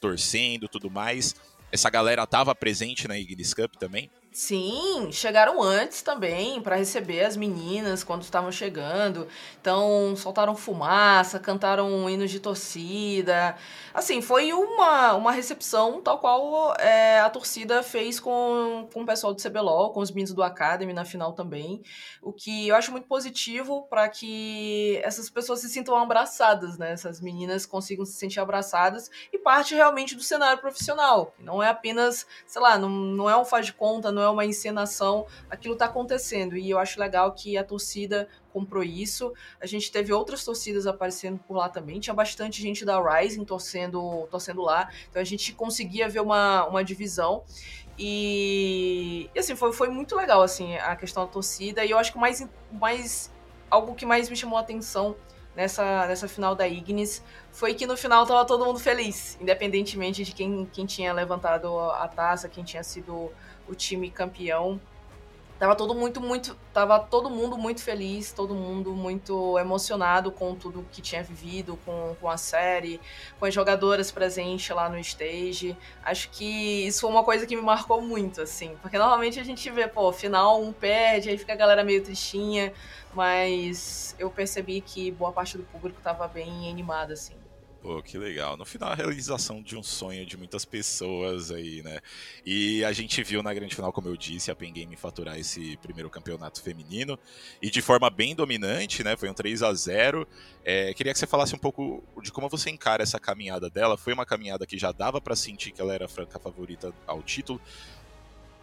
torcendo, 0.00 0.66
tudo 0.66 0.90
mais. 0.90 1.36
Essa 1.70 1.88
galera 1.88 2.26
tava 2.26 2.52
presente 2.52 3.06
na 3.06 3.16
Ignis 3.16 3.54
Cup 3.54 3.76
também? 3.76 4.10
Sim, 4.36 5.12
chegaram 5.12 5.62
antes 5.62 6.02
também 6.02 6.60
para 6.60 6.74
receber 6.74 7.24
as 7.24 7.36
meninas 7.36 8.02
quando 8.02 8.22
estavam 8.22 8.50
chegando. 8.50 9.28
Então, 9.60 10.16
soltaram 10.16 10.56
fumaça, 10.56 11.38
cantaram 11.38 12.10
hinos 12.10 12.32
de 12.32 12.40
torcida. 12.40 13.54
Assim, 13.94 14.20
foi 14.20 14.52
uma, 14.52 15.14
uma 15.14 15.30
recepção 15.30 16.02
tal 16.02 16.18
qual 16.18 16.74
é, 16.80 17.20
a 17.20 17.30
torcida 17.30 17.80
fez 17.80 18.18
com, 18.18 18.88
com 18.92 19.02
o 19.02 19.06
pessoal 19.06 19.32
do 19.32 19.40
CBLOL, 19.40 19.92
com 19.92 20.00
os 20.00 20.10
meninos 20.10 20.32
do 20.34 20.42
Academy 20.42 20.92
na 20.92 21.04
final 21.04 21.32
também. 21.32 21.80
O 22.20 22.32
que 22.32 22.66
eu 22.66 22.74
acho 22.74 22.90
muito 22.90 23.06
positivo 23.06 23.86
para 23.88 24.08
que 24.08 25.00
essas 25.04 25.30
pessoas 25.30 25.60
se 25.60 25.68
sintam 25.68 25.96
abraçadas, 25.96 26.76
né? 26.76 26.90
Essas 26.90 27.20
meninas 27.20 27.66
consigam 27.66 28.04
se 28.04 28.14
sentir 28.14 28.40
abraçadas 28.40 29.08
e 29.32 29.38
parte 29.38 29.76
realmente 29.76 30.16
do 30.16 30.22
cenário 30.24 30.60
profissional. 30.60 31.32
Não 31.38 31.62
é 31.62 31.68
apenas, 31.68 32.26
sei 32.48 32.60
lá, 32.60 32.76
não, 32.76 32.90
não 32.90 33.30
é 33.30 33.36
um 33.36 33.44
faz 33.44 33.66
de 33.66 33.72
conta, 33.72 34.10
não 34.10 34.23
é 34.23 34.23
uma 34.30 34.44
encenação, 34.44 35.26
aquilo 35.50 35.74
está 35.74 35.86
acontecendo. 35.86 36.56
E 36.56 36.70
eu 36.70 36.78
acho 36.78 36.98
legal 36.98 37.32
que 37.32 37.56
a 37.56 37.64
torcida 37.64 38.28
comprou 38.52 38.82
isso. 38.82 39.32
A 39.60 39.66
gente 39.66 39.90
teve 39.90 40.12
outras 40.12 40.44
torcidas 40.44 40.86
aparecendo 40.86 41.38
por 41.38 41.56
lá 41.56 41.68
também. 41.68 41.98
Tinha 42.00 42.14
bastante 42.14 42.62
gente 42.62 42.84
da 42.84 43.00
Rising 43.00 43.44
torcendo, 43.44 44.26
torcendo 44.30 44.62
lá. 44.62 44.90
Então 45.10 45.20
a 45.20 45.24
gente 45.24 45.52
conseguia 45.52 46.08
ver 46.08 46.20
uma, 46.20 46.66
uma 46.66 46.84
divisão. 46.84 47.42
E, 47.98 49.30
e 49.34 49.38
assim, 49.38 49.54
foi, 49.54 49.72
foi 49.72 49.88
muito 49.88 50.16
legal 50.16 50.42
assim, 50.42 50.76
a 50.76 50.96
questão 50.96 51.24
da 51.24 51.30
torcida. 51.30 51.84
E 51.84 51.90
eu 51.90 51.98
acho 51.98 52.12
que 52.12 52.18
mais, 52.18 52.46
mais 52.72 53.32
algo 53.70 53.94
que 53.94 54.06
mais 54.06 54.28
me 54.28 54.36
chamou 54.36 54.58
a 54.58 54.60
atenção 54.60 55.16
nessa, 55.54 56.06
nessa 56.06 56.28
final 56.28 56.54
da 56.54 56.66
Ignis 56.66 57.22
foi 57.50 57.74
que 57.74 57.86
no 57.86 57.96
final 57.96 58.26
tava 58.26 58.44
todo 58.44 58.64
mundo 58.64 58.78
feliz, 58.78 59.38
independentemente 59.40 60.24
de 60.24 60.32
quem, 60.32 60.66
quem 60.72 60.86
tinha 60.86 61.12
levantado 61.12 61.78
a 61.78 62.08
taça, 62.08 62.48
quem 62.48 62.64
tinha 62.64 62.82
sido 62.82 63.30
o 63.68 63.74
time 63.74 64.10
campeão. 64.10 64.80
Tava 65.58 65.76
todo 65.76 65.94
muito, 65.94 66.20
muito. 66.20 66.56
Tava 66.72 66.98
todo 66.98 67.30
mundo 67.30 67.56
muito 67.56 67.80
feliz, 67.80 68.32
todo 68.32 68.54
mundo 68.54 68.92
muito 68.92 69.56
emocionado 69.58 70.32
com 70.32 70.54
tudo 70.54 70.84
que 70.90 71.00
tinha 71.00 71.22
vivido, 71.22 71.78
com, 71.84 72.16
com 72.20 72.28
a 72.28 72.36
série, 72.36 73.00
com 73.38 73.46
as 73.46 73.54
jogadoras 73.54 74.10
presentes 74.10 74.68
lá 74.74 74.88
no 74.88 74.98
stage. 74.98 75.76
Acho 76.02 76.28
que 76.30 76.86
isso 76.86 77.02
foi 77.02 77.10
uma 77.10 77.22
coisa 77.22 77.46
que 77.46 77.54
me 77.54 77.62
marcou 77.62 78.02
muito, 78.02 78.42
assim. 78.42 78.76
Porque 78.82 78.98
normalmente 78.98 79.38
a 79.38 79.44
gente 79.44 79.70
vê, 79.70 79.86
pô, 79.86 80.12
final 80.12 80.60
um 80.60 80.72
perde, 80.72 81.30
aí 81.30 81.38
fica 81.38 81.52
a 81.52 81.56
galera 81.56 81.84
meio 81.84 82.02
tristinha. 82.02 82.72
Mas 83.14 84.16
eu 84.18 84.28
percebi 84.30 84.80
que 84.80 85.12
boa 85.12 85.30
parte 85.30 85.56
do 85.56 85.62
público 85.62 86.00
tava 86.02 86.26
bem 86.26 86.68
animada, 86.68 87.14
assim. 87.14 87.43
Pô, 87.84 88.02
que 88.02 88.16
legal. 88.16 88.56
No 88.56 88.64
final, 88.64 88.92
a 88.92 88.94
realização 88.94 89.60
de 89.60 89.76
um 89.76 89.82
sonho 89.82 90.24
de 90.24 90.38
muitas 90.38 90.64
pessoas 90.64 91.50
aí, 91.50 91.82
né? 91.82 92.00
E 92.42 92.82
a 92.82 92.94
gente 92.94 93.22
viu 93.22 93.42
na 93.42 93.52
grande 93.52 93.74
final, 93.74 93.92
como 93.92 94.08
eu 94.08 94.16
disse, 94.16 94.50
a 94.50 94.56
Pen 94.56 94.72
Game 94.72 94.96
faturar 94.96 95.38
esse 95.38 95.76
primeiro 95.82 96.08
campeonato 96.08 96.62
feminino 96.62 97.18
e 97.60 97.68
de 97.68 97.82
forma 97.82 98.08
bem 98.08 98.34
dominante, 98.34 99.04
né? 99.04 99.18
Foi 99.18 99.28
um 99.28 99.34
3 99.34 99.62
a 99.62 99.74
0 99.74 100.26
é, 100.64 100.94
Queria 100.94 101.12
que 101.12 101.18
você 101.18 101.26
falasse 101.26 101.54
um 101.54 101.58
pouco 101.58 102.02
de 102.22 102.32
como 102.32 102.48
você 102.48 102.70
encara 102.70 103.02
essa 103.02 103.20
caminhada 103.20 103.68
dela. 103.68 103.98
Foi 103.98 104.14
uma 104.14 104.24
caminhada 104.24 104.64
que 104.64 104.78
já 104.78 104.90
dava 104.90 105.20
para 105.20 105.36
sentir 105.36 105.70
que 105.70 105.82
ela 105.82 105.92
era 105.92 106.06
a 106.06 106.08
franca 106.08 106.38
favorita 106.38 106.90
ao 107.06 107.22
título, 107.22 107.60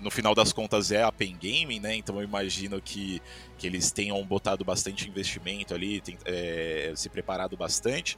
no 0.02 0.10
final 0.10 0.34
das 0.34 0.52
contas 0.52 0.92
é 0.92 1.04
a 1.04 1.12
Pen 1.12 1.38
Gaming, 1.40 1.80
né? 1.80 1.96
Então 1.96 2.18
eu 2.18 2.24
imagino 2.24 2.82
que, 2.82 3.22
que 3.58 3.68
eles 3.68 3.92
tenham 3.92 4.22
botado 4.26 4.66
bastante 4.66 5.08
investimento 5.08 5.76
ali, 5.76 6.02
tem, 6.02 6.18
é, 6.26 6.92
se 6.96 7.08
preparado 7.08 7.56
bastante. 7.56 8.18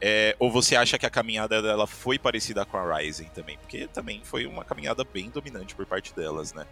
É, 0.00 0.36
ou 0.38 0.50
você 0.50 0.76
acha 0.76 0.98
que 0.98 1.06
a 1.06 1.10
caminhada 1.10 1.62
dela 1.62 1.86
foi 1.86 2.18
parecida 2.18 2.64
com 2.64 2.76
a 2.76 2.98
Rising 2.98 3.30
também? 3.34 3.56
Porque 3.58 3.86
também 3.88 4.20
foi 4.24 4.46
uma 4.46 4.64
caminhada 4.64 5.04
bem 5.04 5.30
dominante 5.30 5.74
por 5.74 5.86
parte 5.86 6.14
delas, 6.14 6.52
né? 6.52 6.66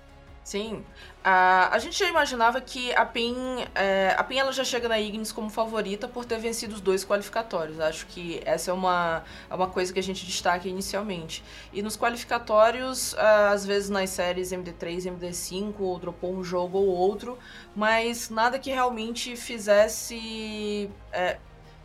Sim. 0.45 0.85
Uh, 1.21 1.73
a 1.73 1.78
gente 1.78 1.99
já 1.99 2.07
imaginava 2.07 2.61
que 2.61 2.95
a 2.95 3.07
PEN, 3.07 3.35
é, 3.75 4.14
a 4.14 4.23
PEN 4.23 4.40
ela 4.40 4.52
já 4.52 4.62
chega 4.62 4.87
na 4.87 5.00
Ignis 5.00 5.33
como 5.33 5.49
favorita 5.49 6.07
por 6.07 6.26
ter 6.26 6.38
vencido 6.38 6.75
os 6.75 6.83
dois 6.83 7.02
qualificatórios. 7.02 7.81
Acho 7.81 8.07
que 8.09 8.43
essa 8.45 8.71
é 8.71 8.75
uma, 8.75 9.25
é 9.49 9.54
uma 9.54 9.69
coisa 9.69 9.90
que 9.90 9.99
a 9.99 10.02
gente 10.02 10.26
destaca 10.26 10.69
inicialmente. 10.69 11.43
E 11.73 11.81
nos 11.81 11.97
qualificatórios, 11.97 13.14
uh, 13.14 13.52
às 13.52 13.64
vezes 13.64 13.88
nas 13.88 14.11
séries 14.11 14.50
MD3, 14.50 15.11
MD5, 15.19 15.99
dropou 15.99 16.35
um 16.35 16.45
jogo 16.45 16.76
ou 16.76 16.88
outro, 16.88 17.38
mas 17.75 18.28
nada 18.28 18.59
que 18.59 18.71
realmente 18.71 19.37
fizesse. 19.37 20.90
É, 21.11 21.38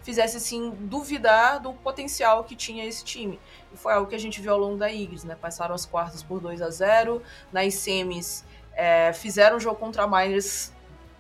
fizesse 0.10 0.38
assim 0.38 0.72
duvidar 0.72 1.60
do 1.60 1.72
potencial 1.72 2.44
que 2.44 2.56
tinha 2.56 2.84
esse 2.84 3.04
time. 3.04 3.40
E 3.72 3.78
foi 3.78 3.94
algo 3.94 4.10
que 4.10 4.16
a 4.16 4.20
gente 4.20 4.42
viu 4.42 4.54
ao 4.54 4.60
longo 4.60 4.76
da 4.76 4.92
Igris, 4.92 5.24
né? 5.24 5.36
Passaram 5.40 5.76
as 5.76 5.86
quartas 5.86 6.24
por 6.24 6.40
2 6.40 6.64
a 6.64 6.70
0 6.72 7.22
nas 7.54 7.76
semis 7.76 8.44
é, 8.80 9.12
fizeram 9.12 9.58
um 9.58 9.60
jogo 9.60 9.76
contra 9.76 10.04
a 10.04 10.08
Miners 10.08 10.72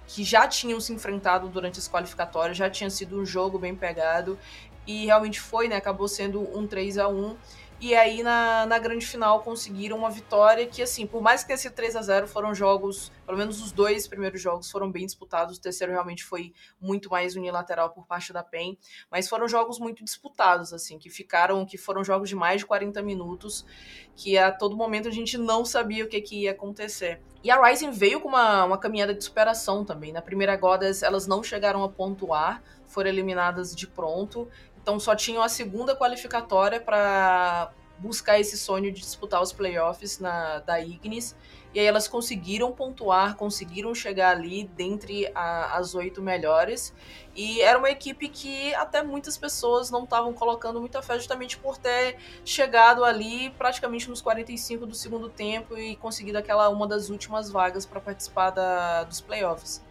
que 0.08 0.24
já 0.24 0.48
tinham 0.48 0.80
se 0.80 0.94
enfrentado 0.94 1.50
durante 1.50 1.78
as 1.78 1.90
qualificatórias, 1.90 2.58
já 2.58 2.70
tinha 2.70 2.90
sido 2.90 3.20
um 3.20 3.26
jogo 3.26 3.60
bem 3.60 3.76
pegado 3.76 4.40
e 4.88 5.06
realmente 5.06 5.40
foi, 5.40 5.68
né? 5.68 5.76
Acabou 5.76 6.08
sendo 6.08 6.42
um 6.58 6.66
3 6.66 6.98
a 6.98 7.08
1 7.08 7.36
e 7.82 7.96
aí 7.96 8.22
na, 8.22 8.66
na 8.66 8.78
grande 8.78 9.06
final 9.06 9.42
conseguiram 9.42 9.98
uma 9.98 10.10
vitória 10.10 10.68
que, 10.68 10.82
assim, 10.82 11.08
por 11.08 11.22
mais 11.22 11.42
que 11.42 11.48
tenha 11.48 11.58
sido 11.58 11.74
3 11.74 11.96
a 11.96 12.02
0 12.02 12.28
foram 12.28 12.54
jogos, 12.54 13.10
pelo 13.26 13.38
menos 13.38 13.62
os 13.62 13.72
dois 13.72 14.06
primeiros 14.06 14.42
jogos 14.42 14.70
foram 14.70 14.92
bem 14.92 15.06
disputados. 15.06 15.58
O 15.58 15.62
terceiro 15.62 15.94
realmente 15.94 16.26
foi 16.26 16.54
muito 16.82 17.10
mais 17.10 17.38
unilateral 17.38 17.92
por 17.92 18.06
parte 18.06 18.34
da 18.34 18.44
PEN, 18.44 18.78
mas 19.10 19.30
foram 19.30 19.48
jogos 19.48 19.80
muito 19.80 20.04
disputados, 20.04 20.74
assim, 20.74 21.00
que 21.00 21.10
ficaram, 21.10 21.66
que 21.66 21.78
foram 21.78 22.04
jogos 22.04 22.28
de 22.28 22.36
mais 22.36 22.60
de 22.60 22.66
40 22.66 23.02
minutos, 23.02 23.66
que 24.14 24.38
a 24.38 24.52
todo 24.52 24.76
momento 24.76 25.08
a 25.08 25.12
gente 25.12 25.38
não 25.38 25.64
sabia 25.64 26.04
o 26.04 26.08
que, 26.10 26.20
que 26.20 26.42
ia 26.44 26.52
acontecer. 26.52 27.22
E 27.42 27.50
a 27.50 27.66
Rising 27.66 27.92
veio 27.92 28.20
com 28.20 28.28
uma, 28.28 28.66
uma 28.66 28.78
caminhada 28.78 29.14
de 29.14 29.24
superação 29.24 29.86
também. 29.86 30.12
Na 30.12 30.22
primeira 30.22 30.58
Goddess, 30.58 31.02
elas 31.02 31.26
não 31.26 31.42
chegaram 31.42 31.82
a 31.86 31.88
pontuar, 31.88 32.62
foram 32.86 33.10
eliminadas 33.10 33.74
de 33.74 33.88
pronto. 33.88 34.50
Então 34.82 35.00
só 35.00 35.16
tinham 35.16 35.42
a 35.44 35.50
segunda 35.50 35.96
qualificatória 35.96 36.80
para 36.80 37.72
buscar 37.98 38.40
esse 38.40 38.58
sonho 38.58 38.92
de 38.92 39.02
disputar 39.02 39.42
os 39.42 39.52
playoffs 39.52 40.20
na, 40.20 40.60
da 40.60 40.80
Ignis. 40.80 41.36
E 41.74 41.80
aí 41.80 41.86
elas 41.86 42.08
conseguiram 42.08 42.72
pontuar, 42.72 43.36
conseguiram 43.36 43.94
chegar 43.94 44.32
ali 44.32 44.64
dentre 44.76 45.32
a, 45.36 45.78
as 45.78 45.94
oito 45.94 46.22
melhores. 46.22 46.94
E 47.36 47.62
era 47.62 47.78
uma 47.78 47.90
equipe 47.90 48.28
que 48.28 48.74
até 48.74 49.04
muitas 49.04 49.38
pessoas 49.38 49.92
não 49.92 50.04
estavam 50.04 50.34
colocando 50.34 50.80
muita 50.80 51.02
fé, 51.02 51.16
justamente 51.16 51.58
por 51.58 51.78
ter 51.78 52.18
chegado 52.44 53.04
ali 53.04 53.52
praticamente 53.52 54.10
nos 54.10 54.22
45 54.22 54.88
do 54.88 54.96
segundo 54.96 55.30
tempo 55.30 55.78
e 55.78 55.96
conseguido 55.96 56.40
aquela 56.40 56.70
uma 56.70 56.88
das 56.88 57.10
últimas 57.10 57.52
vagas 57.52 57.86
para 57.86 58.00
participar 58.00 58.50
da, 58.50 59.04
dos 59.04 59.22
playoffs. 59.22 59.84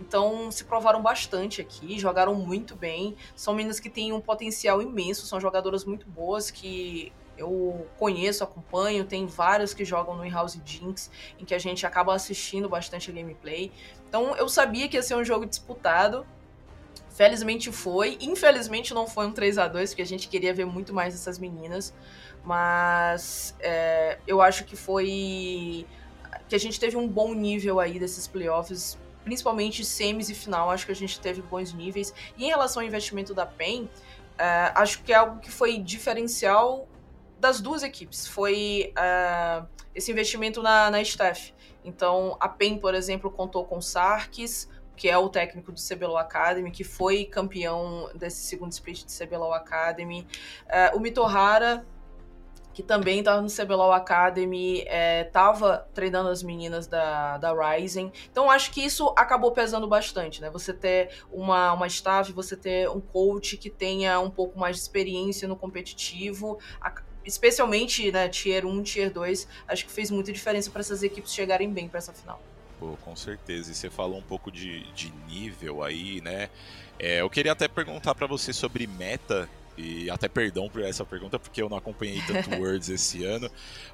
Então 0.00 0.50
se 0.50 0.64
provaram 0.64 1.02
bastante 1.02 1.60
aqui, 1.60 1.98
jogaram 1.98 2.34
muito 2.34 2.74
bem. 2.74 3.14
São 3.34 3.54
meninas 3.54 3.78
que 3.78 3.90
têm 3.90 4.12
um 4.12 4.20
potencial 4.20 4.80
imenso, 4.80 5.26
são 5.26 5.40
jogadoras 5.40 5.84
muito 5.84 6.06
boas 6.06 6.50
que 6.50 7.12
eu 7.36 7.86
conheço, 7.98 8.42
acompanho, 8.42 9.04
tem 9.04 9.26
várias 9.26 9.74
que 9.74 9.84
jogam 9.84 10.16
no 10.16 10.24
In-House 10.24 10.58
Jinx, 10.64 11.10
em 11.38 11.44
que 11.44 11.54
a 11.54 11.58
gente 11.58 11.86
acaba 11.86 12.14
assistindo 12.14 12.68
bastante 12.68 13.10
a 13.10 13.14
gameplay. 13.14 13.70
Então 14.08 14.36
eu 14.36 14.48
sabia 14.48 14.88
que 14.88 14.96
ia 14.96 15.02
ser 15.02 15.14
um 15.14 15.24
jogo 15.24 15.46
disputado. 15.46 16.26
Felizmente 17.10 17.72
foi. 17.72 18.18
Infelizmente 18.20 18.92
não 18.92 19.06
foi 19.06 19.26
um 19.26 19.32
3 19.32 19.58
a 19.58 19.68
2 19.68 19.90
porque 19.90 20.02
a 20.02 20.06
gente 20.06 20.28
queria 20.28 20.52
ver 20.52 20.66
muito 20.66 20.92
mais 20.92 21.14
dessas 21.14 21.38
meninas. 21.38 21.94
Mas 22.44 23.54
é, 23.60 24.18
eu 24.26 24.40
acho 24.40 24.64
que 24.64 24.76
foi. 24.76 25.86
que 26.48 26.54
a 26.54 26.58
gente 26.58 26.78
teve 26.78 26.96
um 26.96 27.08
bom 27.08 27.34
nível 27.34 27.80
aí 27.80 27.98
desses 27.98 28.26
playoffs 28.26 28.98
principalmente 29.26 29.84
semis 29.84 30.30
e 30.30 30.34
final, 30.34 30.70
acho 30.70 30.86
que 30.86 30.92
a 30.92 30.94
gente 30.94 31.18
teve 31.18 31.42
bons 31.42 31.72
níveis. 31.72 32.14
E 32.38 32.44
em 32.44 32.46
relação 32.46 32.80
ao 32.80 32.86
investimento 32.86 33.34
da 33.34 33.44
PEN, 33.44 33.82
uh, 33.82 33.88
acho 34.76 35.02
que 35.02 35.12
é 35.12 35.16
algo 35.16 35.40
que 35.40 35.50
foi 35.50 35.80
diferencial 35.80 36.86
das 37.46 37.60
duas 37.60 37.82
equipes. 37.82 38.26
Foi 38.26 38.92
uh, 38.98 39.66
esse 39.94 40.10
investimento 40.10 40.62
na, 40.62 40.90
na 40.90 41.00
staff. 41.02 41.54
Então, 41.84 42.36
a 42.40 42.48
PEN, 42.48 42.78
por 42.78 42.94
exemplo, 42.94 43.30
contou 43.30 43.64
com 43.64 43.80
Sarkis, 43.80 44.68
que 44.96 45.08
é 45.08 45.16
o 45.16 45.28
técnico 45.28 45.70
do 45.70 45.80
CBLOL 45.80 46.18
Academy, 46.18 46.70
que 46.70 46.82
foi 46.82 47.24
campeão 47.24 48.10
desse 48.14 48.42
segundo 48.46 48.72
split 48.72 49.04
de 49.04 49.16
CBLOL 49.16 49.52
Academy. 49.52 50.26
Uh, 50.66 50.96
o 50.96 51.00
Mitohara 51.00 51.86
que 52.76 52.82
também 52.82 53.20
estava 53.20 53.40
no 53.40 53.48
CBLOL 53.48 53.90
Academy, 53.90 54.84
estava 55.24 55.86
é, 55.88 55.94
treinando 55.94 56.28
as 56.28 56.42
meninas 56.42 56.86
da, 56.86 57.38
da 57.38 57.54
Rising. 57.54 58.12
Então 58.30 58.50
acho 58.50 58.70
que 58.70 58.84
isso 58.84 59.14
acabou 59.16 59.50
pesando 59.50 59.88
bastante, 59.88 60.42
né? 60.42 60.50
Você 60.50 60.74
ter 60.74 61.08
uma, 61.32 61.72
uma 61.72 61.86
staff, 61.86 62.30
você 62.32 62.54
ter 62.54 62.86
um 62.90 63.00
coach 63.00 63.56
que 63.56 63.70
tenha 63.70 64.20
um 64.20 64.28
pouco 64.28 64.58
mais 64.58 64.76
de 64.76 64.82
experiência 64.82 65.48
no 65.48 65.56
competitivo, 65.56 66.58
especialmente 67.26 68.10
né, 68.10 68.28
Tier 68.28 68.64
1, 68.64 68.82
Tier 68.82 69.12
2, 69.12 69.48
acho 69.68 69.84
que 69.84 69.92
fez 69.92 70.10
muita 70.10 70.32
diferença 70.32 70.70
para 70.70 70.80
essas 70.80 71.02
equipes 71.02 71.32
chegarem 71.34 71.70
bem 71.70 71.88
para 71.88 71.98
essa 71.98 72.12
final. 72.12 72.40
Pô, 72.78 72.96
com 73.04 73.16
certeza. 73.16 73.72
E 73.72 73.74
você 73.74 73.90
falou 73.90 74.18
um 74.18 74.22
pouco 74.22 74.50
de, 74.50 74.82
de 74.92 75.12
nível 75.28 75.82
aí, 75.82 76.20
né? 76.20 76.48
É, 76.98 77.20
eu 77.20 77.30
queria 77.30 77.52
até 77.52 77.68
perguntar 77.68 78.14
para 78.14 78.26
você 78.26 78.52
sobre 78.52 78.86
meta 78.86 79.48
e 79.76 80.08
até 80.08 80.28
perdão 80.28 80.68
por 80.70 80.82
essa 80.82 81.04
pergunta, 81.04 81.38
porque 81.38 81.60
eu 81.60 81.68
não 81.68 81.76
acompanhei 81.76 82.22
tanto 82.26 82.50
Worlds 82.56 82.88
esse 82.88 83.24
ano. 83.24 83.50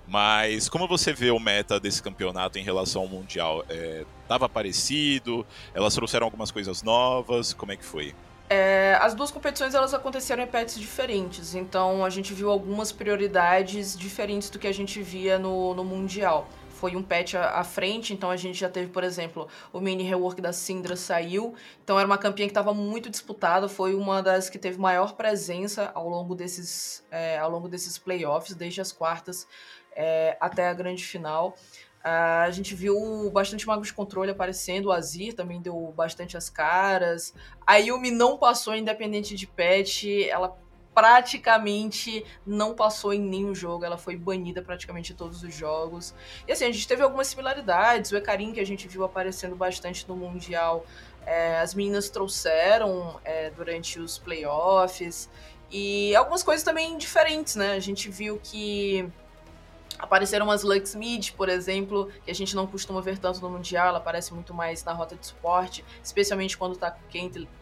Mas 0.07 0.69
como 0.69 0.87
você 0.87 1.13
vê 1.13 1.31
o 1.31 1.39
meta 1.39 1.81
desse 1.81 2.03
campeonato 2.03 2.59
em 2.59 2.63
relação 2.63 3.03
ao 3.03 3.09
Mundial? 3.09 3.65
É, 3.69 4.05
tava 4.29 4.49
parecido? 4.49 5.47
Elas 5.75 5.95
trouxeram 5.95 6.27
algumas 6.27 6.51
coisas 6.51 6.83
novas? 6.83 7.53
Como 7.53 7.73
é 7.73 7.77
que 7.77 7.85
foi? 7.85 8.15
É, 8.55 8.99
as 9.01 9.15
duas 9.15 9.31
competições 9.31 9.75
elas 9.75 9.95
aconteceram 9.95 10.43
em 10.43 10.47
pets 10.47 10.79
diferentes, 10.79 11.55
então 11.55 12.05
a 12.05 12.11
gente 12.11 12.35
viu 12.35 12.51
algumas 12.51 12.93
prioridades 12.93 13.97
diferentes 13.97 14.51
do 14.51 14.59
que 14.59 14.67
a 14.67 14.73
gente 14.73 15.01
via 15.01 15.39
no, 15.39 15.73
no 15.73 15.83
Mundial. 15.83 16.47
Foi 16.69 16.95
um 16.95 17.03
patch 17.03 17.35
à 17.35 17.65
frente, 17.65 18.13
então 18.13 18.31
a 18.31 18.37
gente 18.37 18.61
já 18.61 18.69
teve, 18.69 18.91
por 18.91 19.05
exemplo, 19.05 19.49
o 19.73 19.81
mini 19.81 20.03
rework 20.03 20.43
da 20.43 20.53
Syndra 20.53 20.97
saiu, 20.97 21.55
então 21.83 21.99
era 21.99 22.07
uma 22.07 22.19
campanha 22.19 22.47
que 22.47 22.51
estava 22.51 22.75
muito 22.75 23.09
disputada, 23.09 23.71
foi 23.71 23.95
uma 23.95 24.23
das 24.23 24.51
que 24.51 24.59
teve 24.59 24.79
maior 24.79 25.15
presença 25.15 25.91
ao 25.95 26.07
longo 26.07 26.35
desses, 26.35 27.03
é, 27.11 27.39
ao 27.39 27.51
longo 27.51 27.71
desses 27.71 27.97
playoffs, 27.97 28.55
desde 28.55 28.83
as 28.83 28.93
quartas 28.93 29.47
é, 29.97 30.37
até 30.39 30.69
a 30.69 30.75
grande 30.75 31.03
final. 31.03 31.57
Uh, 32.05 32.43
a 32.45 32.51
gente 32.51 32.75
viu 32.75 33.31
bastante 33.31 33.65
magos 33.65 33.87
de 33.87 33.95
controle 33.95 34.33
aparecendo, 34.33 34.87
o 34.87 34.93
Azir 34.93 35.35
também 35.35 35.63
deu 35.63 35.93
bastante 35.97 36.37
as 36.37 36.51
caras. 36.51 37.33
A 37.65 37.77
Yumi 37.77 38.11
não 38.11 38.37
passou 38.37 38.75
independente 38.75 39.37
de 39.37 39.47
patch, 39.47 40.05
ela 40.29 40.59
praticamente 40.93 42.25
não 42.45 42.75
passou 42.75 43.15
em 43.15 43.21
nenhum 43.21 43.55
jogo, 43.55 43.85
ela 43.85 43.97
foi 43.97 44.17
banida 44.17 44.61
praticamente 44.61 45.13
em 45.13 45.17
todos 45.17 45.43
os 45.43 45.55
jogos. 45.55 46.15
E 46.47 46.53
assim, 46.53 46.65
a 46.65 46.73
gente 46.73 46.87
teve 46.87 47.03
algumas 47.03 47.29
similaridades, 47.29 48.11
o 48.11 48.17
Ekarim 48.17 48.53
que 48.53 48.61
a 48.61 48.67
gente 48.67 48.89
viu 48.89 49.05
aparecendo 49.05 49.57
bastante 49.57 50.07
no 50.09 50.17
Mundial, 50.17 50.85
é, 51.25 51.61
as 51.61 51.73
meninas 51.73 52.11
trouxeram 52.11 53.21
é, 53.25 53.49
durante 53.51 54.01
os 54.01 54.19
playoffs, 54.19 55.31
e 55.71 56.15
algumas 56.15 56.43
coisas 56.43 56.63
também 56.63 56.99
diferentes, 56.99 57.57
né? 57.57 57.73
A 57.73 57.81
gente 57.81 58.11
viu 58.11 58.39
que 58.43 59.11
Apareceram 60.03 60.47
umas 60.47 60.65
Lux 60.65 60.97
Mid, 60.97 61.31
por 61.31 61.49
exemplo, 61.49 62.11
que 62.25 62.31
a 62.33 62.35
gente 62.35 62.57
não 62.57 62.67
costuma 62.67 63.01
ver 63.01 63.19
tanto 63.19 63.41
no 63.41 63.49
Mundial, 63.49 63.87
ela 63.87 63.99
aparece 63.99 64.35
muito 64.35 64.53
mais 64.53 64.83
na 64.83 64.93
rota 64.93 65.15
de 65.15 65.25
suporte, 65.25 65.85
especialmente 66.03 66.59
quando 66.59 66.77
tá 66.77 66.97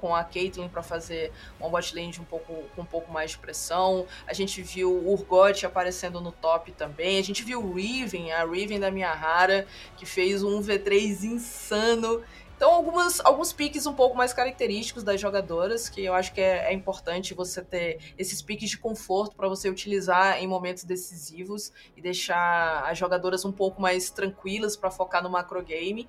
com 0.00 0.16
a 0.16 0.24
Caitlyn 0.24 0.70
para 0.70 0.82
fazer 0.82 1.32
uma 1.60 1.68
bot 1.68 1.94
lane 1.94 2.14
um 2.18 2.24
pouco, 2.24 2.64
com 2.74 2.80
um 2.80 2.86
pouco 2.86 3.12
mais 3.12 3.32
de 3.32 3.38
pressão. 3.38 4.06
A 4.26 4.32
gente 4.32 4.62
viu 4.62 4.90
o 4.90 5.12
Urgot 5.12 5.66
aparecendo 5.66 6.18
no 6.18 6.32
top 6.32 6.72
também. 6.72 7.18
A 7.18 7.22
gente 7.22 7.44
viu 7.44 7.62
o 7.62 7.74
Riven, 7.74 8.32
a 8.32 8.42
Riven 8.46 8.80
da 8.80 8.90
Miyahara, 8.90 9.66
que 9.98 10.06
fez 10.06 10.42
um 10.42 10.62
V3 10.62 11.24
insano. 11.24 12.22
Então, 12.60 12.74
algumas, 12.74 13.20
alguns 13.20 13.54
piques 13.54 13.86
um 13.86 13.94
pouco 13.94 14.14
mais 14.14 14.34
característicos 14.34 15.02
das 15.02 15.18
jogadoras, 15.18 15.88
que 15.88 16.04
eu 16.04 16.12
acho 16.12 16.34
que 16.34 16.42
é, 16.42 16.66
é 16.70 16.74
importante 16.74 17.32
você 17.32 17.64
ter 17.64 18.12
esses 18.18 18.42
piques 18.42 18.68
de 18.68 18.76
conforto 18.76 19.34
para 19.34 19.48
você 19.48 19.70
utilizar 19.70 20.36
em 20.42 20.46
momentos 20.46 20.84
decisivos 20.84 21.72
e 21.96 22.02
deixar 22.02 22.84
as 22.84 22.98
jogadoras 22.98 23.46
um 23.46 23.50
pouco 23.50 23.80
mais 23.80 24.10
tranquilas 24.10 24.76
para 24.76 24.90
focar 24.90 25.22
no 25.22 25.30
macro 25.30 25.62
game. 25.62 26.06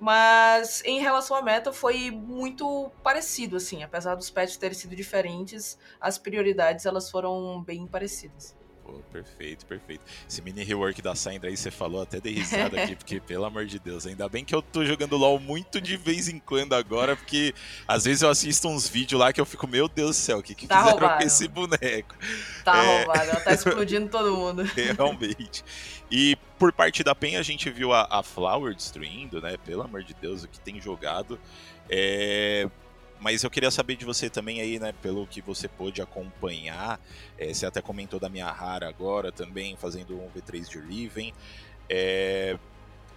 Mas 0.00 0.82
em 0.84 0.98
relação 0.98 1.36
à 1.36 1.42
meta 1.42 1.72
foi 1.72 2.10
muito 2.10 2.90
parecido, 3.00 3.54
assim, 3.54 3.84
apesar 3.84 4.16
dos 4.16 4.28
patches 4.28 4.56
terem 4.56 4.76
sido 4.76 4.96
diferentes, 4.96 5.78
as 6.00 6.18
prioridades 6.18 6.84
elas 6.84 7.08
foram 7.08 7.62
bem 7.62 7.86
parecidas. 7.86 8.56
Pô, 8.86 8.92
perfeito, 9.12 9.66
perfeito. 9.66 10.04
Esse 10.28 10.40
mini 10.40 10.62
rework 10.62 11.02
da 11.02 11.16
Syndra 11.16 11.50
aí 11.50 11.56
você 11.56 11.72
falou, 11.72 12.02
até 12.02 12.20
dei 12.20 12.34
risada 12.34 12.80
aqui, 12.80 12.94
porque 12.96 13.18
pelo 13.18 13.44
amor 13.44 13.66
de 13.66 13.80
Deus, 13.80 14.06
ainda 14.06 14.28
bem 14.28 14.44
que 14.44 14.54
eu 14.54 14.62
tô 14.62 14.84
jogando 14.84 15.16
LoL 15.16 15.40
muito 15.40 15.80
de 15.80 15.96
vez 15.96 16.28
em 16.28 16.38
quando 16.38 16.72
agora, 16.72 17.16
porque 17.16 17.52
às 17.88 18.04
vezes 18.04 18.22
eu 18.22 18.30
assisto 18.30 18.68
uns 18.68 18.88
vídeos 18.88 19.20
lá 19.20 19.32
que 19.32 19.40
eu 19.40 19.44
fico, 19.44 19.66
meu 19.66 19.88
Deus 19.88 20.10
do 20.10 20.20
céu, 20.20 20.38
o 20.38 20.42
que, 20.42 20.54
que 20.54 20.68
tá 20.68 20.78
fizeram 20.78 20.98
roubado. 20.98 21.20
com 21.20 21.26
esse 21.26 21.48
boneco? 21.48 22.14
Tá 22.64 22.76
é... 22.76 22.98
roubado, 22.98 23.30
ela 23.30 23.40
tá 23.40 23.50
explodindo 23.54 24.08
todo 24.08 24.36
mundo. 24.36 24.62
Realmente. 24.62 25.64
E 26.08 26.36
por 26.56 26.72
parte 26.72 27.02
da 27.02 27.12
PEN 27.12 27.38
a 27.38 27.42
gente 27.42 27.68
viu 27.68 27.92
a, 27.92 28.06
a 28.08 28.22
Flower 28.22 28.72
destruindo, 28.72 29.40
né? 29.40 29.56
Pelo 29.64 29.82
amor 29.82 30.04
de 30.04 30.14
Deus, 30.14 30.44
o 30.44 30.48
que 30.48 30.60
tem 30.60 30.80
jogado. 30.80 31.40
É, 31.90 32.68
mas 33.20 33.42
eu 33.42 33.50
queria 33.50 33.70
saber 33.70 33.96
de 33.96 34.04
você 34.04 34.28
também 34.28 34.60
aí, 34.60 34.78
né, 34.78 34.92
pelo 35.02 35.26
que 35.26 35.40
você 35.40 35.68
pôde 35.68 36.02
acompanhar, 36.02 37.00
é, 37.38 37.52
você 37.52 37.66
até 37.66 37.80
comentou 37.80 38.20
da 38.20 38.28
minha 38.28 38.50
Rara 38.50 38.88
agora 38.88 39.32
também, 39.32 39.76
fazendo 39.76 40.16
um 40.16 40.28
V3 40.30 40.68
de 40.68 40.78
Riven. 40.78 41.32
É, 41.88 42.58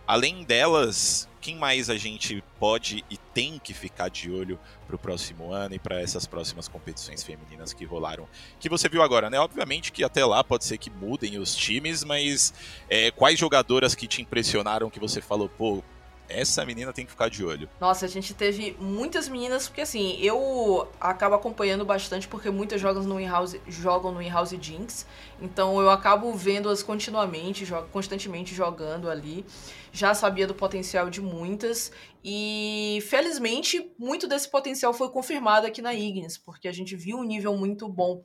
além 0.07 0.43
delas, 0.43 1.27
quem 1.41 1.55
mais 1.55 1.89
a 1.89 1.97
gente 1.97 2.43
pode 2.59 3.03
e 3.09 3.17
tem 3.17 3.59
que 3.59 3.73
ficar 3.73 4.09
de 4.09 4.31
olho 4.31 4.59
para 4.85 4.95
o 4.95 4.99
próximo 4.99 5.51
ano 5.51 5.75
e 5.75 5.79
para 5.79 6.01
essas 6.01 6.25
próximas 6.25 6.67
competições 6.67 7.23
femininas 7.23 7.73
que 7.73 7.85
rolaram? 7.85 8.27
Que 8.59 8.69
você 8.69 8.89
viu 8.89 9.01
agora, 9.01 9.29
né? 9.29 9.39
Obviamente 9.39 9.91
que 9.91 10.03
até 10.03 10.25
lá 10.25 10.43
pode 10.43 10.65
ser 10.65 10.77
que 10.77 10.89
mudem 10.89 11.37
os 11.37 11.55
times, 11.55 12.03
mas 12.03 12.53
é, 12.89 13.11
quais 13.11 13.39
jogadoras 13.39 13.95
que 13.95 14.07
te 14.07 14.21
impressionaram 14.21 14.89
que 14.89 14.99
você 14.99 15.21
falou, 15.21 15.49
pô, 15.49 15.83
essa 16.29 16.65
menina 16.65 16.93
tem 16.93 17.05
que 17.05 17.11
ficar 17.11 17.29
de 17.29 17.43
olho. 17.43 17.67
Nossa, 17.79 18.05
a 18.05 18.09
gente 18.09 18.33
teve 18.33 18.77
muitas 18.79 19.27
meninas, 19.27 19.67
porque 19.67 19.81
assim, 19.81 20.17
eu 20.21 20.87
acabo 20.99 21.35
acompanhando 21.35 21.83
bastante 21.83 22.27
porque 22.27 22.49
muitas 22.49 22.79
jogam 22.79 23.03
no 23.03 23.19
in-house, 23.19 23.55
jogam 23.67 24.11
no 24.11 24.21
in-house 24.21 24.55
Jinx, 24.61 25.05
então 25.41 25.81
eu 25.81 25.89
acabo 25.89 26.31
vendo-as 26.33 26.83
continuamente, 26.83 27.65
constantemente 27.91 28.53
jogando 28.53 29.09
ali. 29.09 29.45
Já 29.91 30.13
sabia 30.13 30.45
do 30.45 30.53
potencial 30.53 31.09
de 31.09 31.19
muitas 31.19 31.91
e 32.23 32.99
felizmente 33.09 33.91
muito 33.97 34.27
desse 34.27 34.49
potencial 34.49 34.93
foi 34.93 35.09
confirmado 35.09 35.65
aqui 35.65 35.81
na 35.81 35.93
Ignis, 35.93 36.37
porque 36.37 36.67
a 36.67 36.71
gente 36.71 36.95
viu 36.95 37.17
um 37.17 37.23
nível 37.23 37.57
muito 37.57 37.89
bom. 37.89 38.23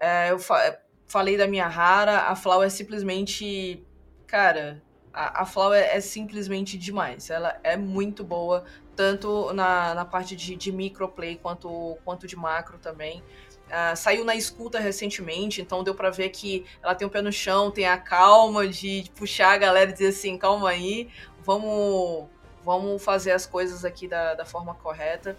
É, 0.00 0.30
eu 0.30 0.38
fa 0.38 0.78
falei 1.06 1.38
da 1.38 1.46
minha 1.46 1.66
rara, 1.66 2.24
a 2.24 2.36
Flau 2.36 2.62
é 2.62 2.68
simplesmente, 2.68 3.82
cara, 4.26 4.82
a, 5.18 5.42
a 5.42 5.44
Flau 5.44 5.74
é, 5.74 5.96
é, 5.96 6.00
simplesmente 6.00 6.78
demais. 6.78 7.28
Ela 7.28 7.58
é 7.64 7.76
muito 7.76 8.22
boa, 8.22 8.64
tanto 8.94 9.52
na, 9.52 9.92
na 9.92 10.04
parte 10.04 10.36
de, 10.36 10.54
de 10.54 10.70
microplay 10.70 11.34
quanto, 11.36 11.98
quanto 12.04 12.24
de 12.24 12.36
macro 12.36 12.78
também. 12.78 13.20
Uh, 13.66 13.96
saiu 13.96 14.24
na 14.24 14.36
escuta 14.36 14.78
recentemente, 14.78 15.60
então 15.60 15.82
deu 15.82 15.94
para 15.94 16.08
ver 16.08 16.28
que 16.28 16.64
ela 16.80 16.94
tem 16.94 17.06
o 17.06 17.10
pé 17.10 17.20
no 17.20 17.32
chão, 17.32 17.70
tem 17.70 17.86
a 17.86 17.98
calma 17.98 18.66
de, 18.66 19.02
de 19.02 19.10
puxar 19.10 19.54
a 19.54 19.58
galera 19.58 19.90
e 19.90 19.92
dizer 19.92 20.08
assim, 20.08 20.38
calma 20.38 20.70
aí, 20.70 21.10
vamos 21.44 22.28
vamos 22.68 23.02
fazer 23.02 23.32
as 23.32 23.46
coisas 23.46 23.82
aqui 23.82 24.06
da, 24.06 24.34
da 24.34 24.44
forma 24.44 24.74
correta. 24.74 25.34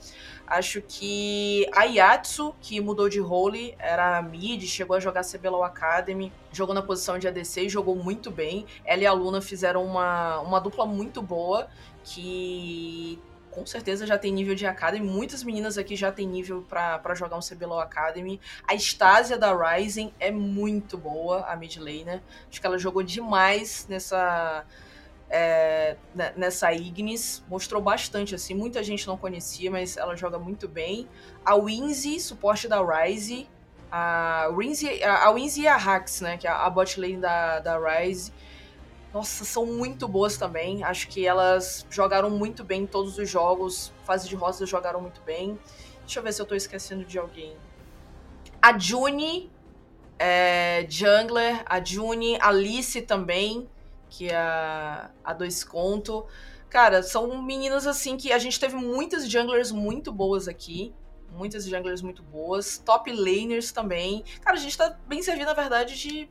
Acho 0.48 0.81
que 0.81 1.69
a 1.75 1.83
Yatsu, 1.83 2.55
que 2.59 2.81
mudou 2.81 3.07
de 3.07 3.19
role, 3.19 3.75
era 3.77 4.19
mid, 4.24 4.63
chegou 4.63 4.95
a 4.95 5.00
jogar 5.00 5.24
CBLOL 5.24 5.63
Academy, 5.63 6.33
jogou 6.51 6.74
na 6.74 6.81
posição 6.81 7.19
de 7.19 7.27
ADC 7.27 7.61
e 7.65 7.70
jogou 7.70 7.96
muito 7.96 8.31
bem. 8.31 8.65
Ela 8.83 9.03
e 9.03 9.05
a 9.05 9.13
Luna 9.13 9.42
fizeram 9.44 9.85
uma, 9.85 10.39
uma 10.39 10.59
dupla 10.59 10.87
muito 10.87 11.22
boa, 11.22 11.68
que 12.03 13.22
com 13.51 13.63
certeza 13.63 14.07
já 14.07 14.18
tem 14.18 14.33
nível 14.33 14.55
de 14.55 14.65
Academy. 14.65 15.07
Muitas 15.07 15.44
meninas 15.44 15.77
aqui 15.77 15.96
já 15.96 16.11
tem 16.11 16.27
nível 16.27 16.65
para 16.68 17.13
jogar 17.13 17.37
um 17.37 17.42
CBLOL 17.42 17.79
Academy. 17.79 18.42
A 18.68 18.74
Stasia 18.74 19.37
da 19.37 19.53
Rising 19.53 20.11
é 20.20 20.31
muito 20.31 20.98
boa, 20.98 21.46
a 21.46 21.55
mid 21.55 21.77
laner. 21.77 22.24
Acho 22.50 22.59
que 22.59 22.65
ela 22.65 22.79
jogou 22.79 23.03
demais 23.03 23.85
nessa 23.87 24.65
é, 25.29 25.96
né, 26.15 26.33
nessa 26.35 26.74
Ignis, 26.74 27.44
mostrou 27.48 27.81
bastante, 27.81 28.33
assim, 28.33 28.53
muita 28.53 28.83
gente 28.83 29.05
não 29.07 29.18
conhecia, 29.18 29.70
mas 29.70 29.96
ela 29.96 30.15
joga 30.15 30.39
muito 30.39 30.68
bem. 30.68 31.07
A 31.46 31.55
Winzy, 31.55 32.20
suporte 32.20 32.68
da 32.68 32.81
Ryze, 32.81 33.48
a 33.92 34.50
Winzy, 34.55 35.03
a, 35.03 35.31
Winzy 35.31 35.61
e 35.61 35.68
a 35.68 35.75
Hax, 35.75 36.22
né, 36.22 36.37
que 36.37 36.48
é 36.48 36.50
a 36.50 36.70
bot 36.70 37.00
lane 37.00 37.18
da, 37.18 37.59
da 37.59 37.77
Ryze, 37.77 38.31
nossa, 39.13 39.44
são 39.44 39.65
muito 39.65 40.07
boas 40.07 40.37
também. 40.37 40.83
Acho 40.83 41.07
que 41.07 41.25
elas 41.25 41.85
jogaram 41.89 42.29
muito 42.29 42.63
bem 42.63 42.83
em 42.83 42.87
todos 42.87 43.18
os 43.18 43.27
jogos. 43.27 43.92
Fase 44.03 44.29
de 44.29 44.35
rosa 44.35 44.65
jogaram 44.68 45.01
muito 45.01 45.20
bem. 45.22 45.57
Deixa 46.01 46.20
eu 46.20 46.24
ver 46.24 46.31
se 46.31 46.42
eu 46.42 46.46
tô 46.46 46.53
esquecendo 46.53 47.03
de 47.03 47.18
alguém. 47.18 47.55
A 48.61 48.77
Juni, 48.77 49.50
é, 50.20 50.85
Jungler, 50.87 51.63
a 51.65 51.83
Juni, 51.83 52.37
a 52.39 52.50
Alice 52.50 53.01
também 53.01 53.68
que 54.09 54.29
é 54.29 54.35
a, 54.35 55.11
a 55.24 55.33
Dois 55.33 55.63
Conto. 55.63 56.25
Cara, 56.69 57.01
são 57.01 57.41
meninas 57.41 57.87
assim 57.87 58.17
que 58.17 58.31
a 58.31 58.37
gente 58.37 58.59
teve 58.59 58.75
muitas 58.75 59.29
junglers 59.29 59.72
muito 59.72 60.11
boas 60.11 60.48
aqui. 60.48 60.93
Muitas 61.31 61.65
junglers 61.65 62.01
muito 62.01 62.24
boas. 62.24 62.77
Top 62.77 63.11
laners 63.11 63.72
também. 63.72 64.24
Cara, 64.41 64.57
a 64.57 64.59
gente 64.59 64.77
tá 64.77 64.98
bem 65.07 65.22
servido, 65.22 65.48
na 65.48 65.53
verdade, 65.53 65.98
de 65.98 66.29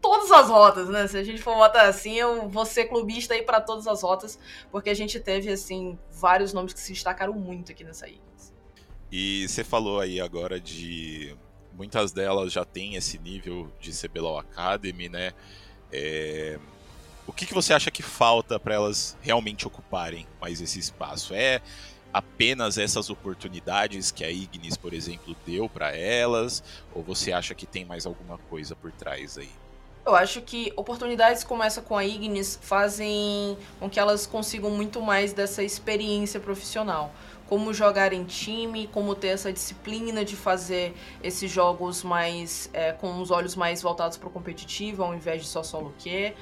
todas 0.00 0.30
as 0.30 0.48
rotas, 0.48 0.88
né? 0.88 1.06
Se 1.06 1.16
a 1.16 1.22
gente 1.22 1.42
for 1.42 1.54
botar 1.56 1.82
assim, 1.82 2.14
eu 2.14 2.48
vou 2.48 2.64
ser 2.64 2.86
clubista 2.86 3.34
aí 3.34 3.42
para 3.42 3.60
todas 3.60 3.86
as 3.86 4.02
rotas, 4.02 4.38
porque 4.70 4.88
a 4.88 4.94
gente 4.94 5.20
teve, 5.20 5.50
assim, 5.50 5.98
vários 6.10 6.52
nomes 6.52 6.72
que 6.72 6.80
se 6.80 6.92
destacaram 6.92 7.34
muito 7.34 7.72
aqui 7.72 7.84
nessa 7.84 8.08
ilha. 8.08 8.30
E 9.12 9.48
você 9.48 9.64
falou 9.64 10.00
aí 10.00 10.20
agora 10.20 10.60
de. 10.60 11.36
Muitas 11.72 12.12
delas 12.12 12.52
já 12.52 12.64
têm 12.64 12.94
esse 12.94 13.18
nível 13.18 13.72
de 13.80 13.90
CBLOL 13.90 14.38
Academy, 14.38 15.08
né? 15.08 15.32
É, 15.90 16.58
o 17.30 17.32
que, 17.32 17.46
que 17.46 17.54
você 17.54 17.72
acha 17.72 17.92
que 17.92 18.02
falta 18.02 18.58
para 18.58 18.74
elas 18.74 19.16
realmente 19.22 19.64
ocuparem 19.64 20.26
mais 20.40 20.60
esse 20.60 20.80
espaço? 20.80 21.32
É 21.32 21.62
apenas 22.12 22.76
essas 22.76 23.08
oportunidades 23.08 24.10
que 24.10 24.24
a 24.24 24.30
Ignis, 24.30 24.76
por 24.76 24.92
exemplo, 24.92 25.36
deu 25.46 25.68
para 25.68 25.96
elas? 25.96 26.60
Ou 26.92 27.04
você 27.04 27.32
acha 27.32 27.54
que 27.54 27.66
tem 27.66 27.84
mais 27.84 28.04
alguma 28.04 28.36
coisa 28.36 28.74
por 28.74 28.90
trás 28.90 29.38
aí? 29.38 29.48
Eu 30.04 30.16
acho 30.16 30.42
que 30.42 30.72
oportunidades 30.74 31.44
como 31.44 31.62
essa 31.62 31.80
com 31.80 31.96
a 31.96 32.04
Ignis 32.04 32.58
fazem 32.60 33.56
com 33.78 33.88
que 33.88 34.00
elas 34.00 34.26
consigam 34.26 34.70
muito 34.70 35.00
mais 35.00 35.32
dessa 35.32 35.62
experiência 35.62 36.40
profissional. 36.40 37.12
Como 37.48 37.72
jogar 37.72 38.12
em 38.12 38.24
time, 38.24 38.88
como 38.88 39.14
ter 39.14 39.28
essa 39.28 39.52
disciplina 39.52 40.24
de 40.24 40.34
fazer 40.34 40.96
esses 41.22 41.48
jogos 41.48 42.02
mais 42.02 42.68
é, 42.72 42.92
com 42.92 43.20
os 43.20 43.30
olhos 43.30 43.54
mais 43.54 43.82
voltados 43.82 44.16
para 44.16 44.28
o 44.28 44.32
competitivo, 44.32 45.04
ao 45.04 45.14
invés 45.14 45.42
de 45.42 45.48
só 45.48 45.62
solo 45.62 45.94
que. 45.96 46.34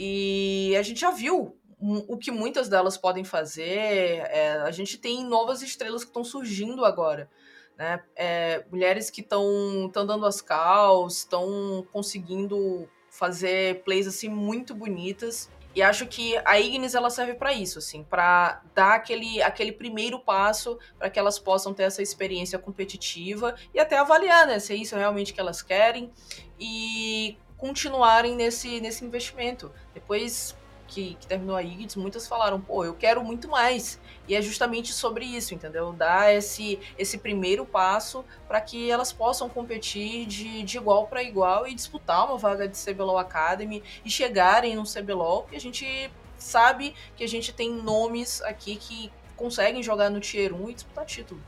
E 0.00 0.76
a 0.78 0.82
gente 0.82 1.00
já 1.00 1.10
viu 1.10 1.58
o 1.80 2.16
que 2.16 2.30
muitas 2.30 2.68
delas 2.68 2.96
podem 2.96 3.24
fazer. 3.24 4.22
É, 4.30 4.62
a 4.64 4.70
gente 4.70 4.96
tem 4.96 5.24
novas 5.24 5.60
estrelas 5.60 6.04
que 6.04 6.10
estão 6.10 6.22
surgindo 6.22 6.84
agora. 6.84 7.28
Né? 7.76 8.00
É, 8.14 8.64
mulheres 8.70 9.10
que 9.10 9.20
estão 9.20 9.90
dando 9.92 10.24
as 10.24 10.40
calls, 10.40 11.18
estão 11.18 11.84
conseguindo 11.92 12.88
fazer 13.10 13.82
plays 13.82 14.06
assim 14.06 14.28
muito 14.28 14.72
bonitas. 14.72 15.50
E 15.74 15.82
acho 15.82 16.06
que 16.06 16.36
a 16.44 16.58
Ignis 16.58 16.94
ela 16.94 17.10
serve 17.10 17.34
para 17.34 17.52
isso, 17.52 17.78
assim, 17.78 18.02
para 18.02 18.62
dar 18.74 18.94
aquele, 18.94 19.42
aquele 19.42 19.70
primeiro 19.70 20.18
passo 20.18 20.78
para 20.98 21.10
que 21.10 21.18
elas 21.18 21.38
possam 21.38 21.74
ter 21.74 21.84
essa 21.84 22.02
experiência 22.02 22.58
competitiva 22.58 23.54
e 23.72 23.78
até 23.78 23.96
avaliar, 23.96 24.46
né, 24.46 24.58
se 24.58 24.72
é 24.72 24.76
isso 24.76 24.96
realmente 24.96 25.32
que 25.32 25.38
elas 25.38 25.62
querem. 25.62 26.10
E 26.58 27.36
continuarem 27.58 28.34
nesse, 28.34 28.80
nesse 28.80 29.04
investimento. 29.04 29.70
Depois 29.92 30.56
que, 30.86 31.14
que 31.20 31.26
terminou 31.26 31.54
a 31.54 31.62
Ignis, 31.62 31.94
muitas 31.94 32.26
falaram, 32.26 32.60
pô, 32.60 32.84
eu 32.84 32.94
quero 32.94 33.22
muito 33.22 33.48
mais. 33.48 34.00
E 34.26 34.34
é 34.34 34.40
justamente 34.40 34.92
sobre 34.92 35.24
isso, 35.24 35.54
entendeu? 35.54 35.92
Dar 35.92 36.34
esse, 36.34 36.78
esse 36.96 37.18
primeiro 37.18 37.66
passo 37.66 38.24
para 38.46 38.60
que 38.60 38.90
elas 38.90 39.12
possam 39.12 39.48
competir 39.48 40.26
de, 40.26 40.62
de 40.62 40.78
igual 40.78 41.06
para 41.06 41.22
igual 41.22 41.66
e 41.66 41.74
disputar 41.74 42.26
uma 42.26 42.38
vaga 42.38 42.66
de 42.66 42.76
CBLOL 42.78 43.18
Academy 43.18 43.82
e 44.04 44.10
chegarem 44.10 44.74
no 44.74 44.84
CBLOL, 44.84 45.44
que 45.44 45.56
a 45.56 45.60
gente 45.60 46.10
sabe 46.38 46.94
que 47.16 47.24
a 47.24 47.28
gente 47.28 47.52
tem 47.52 47.70
nomes 47.70 48.40
aqui 48.42 48.76
que 48.76 49.12
conseguem 49.36 49.82
jogar 49.82 50.10
no 50.10 50.20
Tier 50.20 50.54
1 50.54 50.70
e 50.70 50.74
disputar 50.74 51.04
título. 51.04 51.40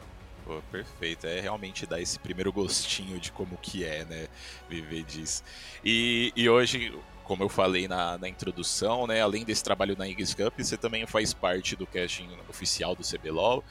Pô, 0.50 0.60
perfeito. 0.72 1.28
É 1.28 1.38
realmente 1.38 1.86
dar 1.86 2.00
esse 2.00 2.18
primeiro 2.18 2.52
gostinho 2.52 3.20
de 3.20 3.30
como 3.30 3.56
que 3.56 3.84
é, 3.84 4.04
né? 4.04 4.26
Viver 4.68 5.04
disso. 5.04 5.44
E, 5.84 6.32
e 6.34 6.48
hoje, 6.48 6.92
como 7.22 7.44
eu 7.44 7.48
falei 7.48 7.86
na, 7.86 8.18
na 8.18 8.28
introdução, 8.28 9.06
né? 9.06 9.20
Além 9.20 9.44
desse 9.44 9.62
trabalho 9.62 9.96
na 9.96 10.08
Ignis 10.08 10.34
Cup, 10.34 10.58
você 10.58 10.76
também 10.76 11.06
faz 11.06 11.32
parte 11.32 11.76
do 11.76 11.86
casting 11.86 12.28
oficial 12.48 12.96
do 12.96 13.04
CBLOL, 13.04 13.62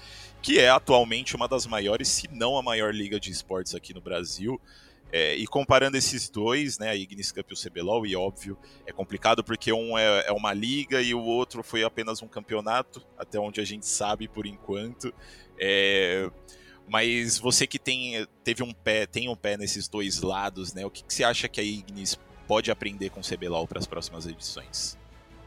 que 0.42 0.58
é 0.58 0.70
atualmente 0.70 1.36
uma 1.36 1.50
das 1.50 1.66
maiores, 1.66 2.08
se 2.08 2.30
não 2.32 2.58
a 2.58 2.64
maior 2.64 2.96
liga 2.96 3.20
de 3.20 3.30
esportes 3.30 3.76
aqui 3.76 3.94
no 3.94 4.00
Brasil. 4.00 4.58
É, 5.12 5.36
e 5.36 5.46
comparando 5.48 5.98
esses 5.98 6.30
dois, 6.30 6.80
né, 6.80 6.92
a 6.92 6.96
Ignis 6.96 7.30
Cup 7.34 7.52
e 7.52 7.54
o 7.54 7.58
CBLOL, 7.58 8.06
e 8.06 8.16
óbvio, 8.16 8.58
é 8.86 8.94
complicado 8.94 9.44
porque 9.44 9.74
um 9.74 9.98
é, 9.98 10.28
é, 10.28 10.32
uma 10.32 10.54
liga 10.54 11.02
e 11.02 11.14
o 11.14 11.22
outro 11.22 11.62
foi 11.62 11.84
apenas 11.84 12.22
um 12.22 12.28
campeonato, 12.28 13.06
até 13.18 13.38
onde 13.38 13.60
a 13.60 13.66
gente 13.66 13.86
sabe 13.86 14.30
por 14.30 14.46
enquanto. 14.46 15.14
É, 15.60 16.32
mas 16.90 17.38
você 17.38 17.68
que 17.68 17.78
tem, 17.78 18.28
teve 18.44 18.64
um 18.64 18.74
pé, 18.74 19.06
tem 19.06 19.30
um 19.30 19.36
pé 19.36 19.56
nesses 19.56 19.88
dois 19.88 20.22
lados, 20.22 20.74
né? 20.74 20.86
O 20.86 20.90
que, 20.90 21.04
que 21.04 21.14
você 21.14 21.24
acha 21.24 21.48
que 21.48 21.62
a 21.62 21.64
Ignis 21.64 22.18
pode 22.48 22.72
aprender 22.72 23.12
com 23.12 23.20
o 23.20 23.24
CBLOL 23.24 23.68
para 23.68 23.80
as 23.80 23.86
próximas 23.86 24.26
edições? 24.26 24.98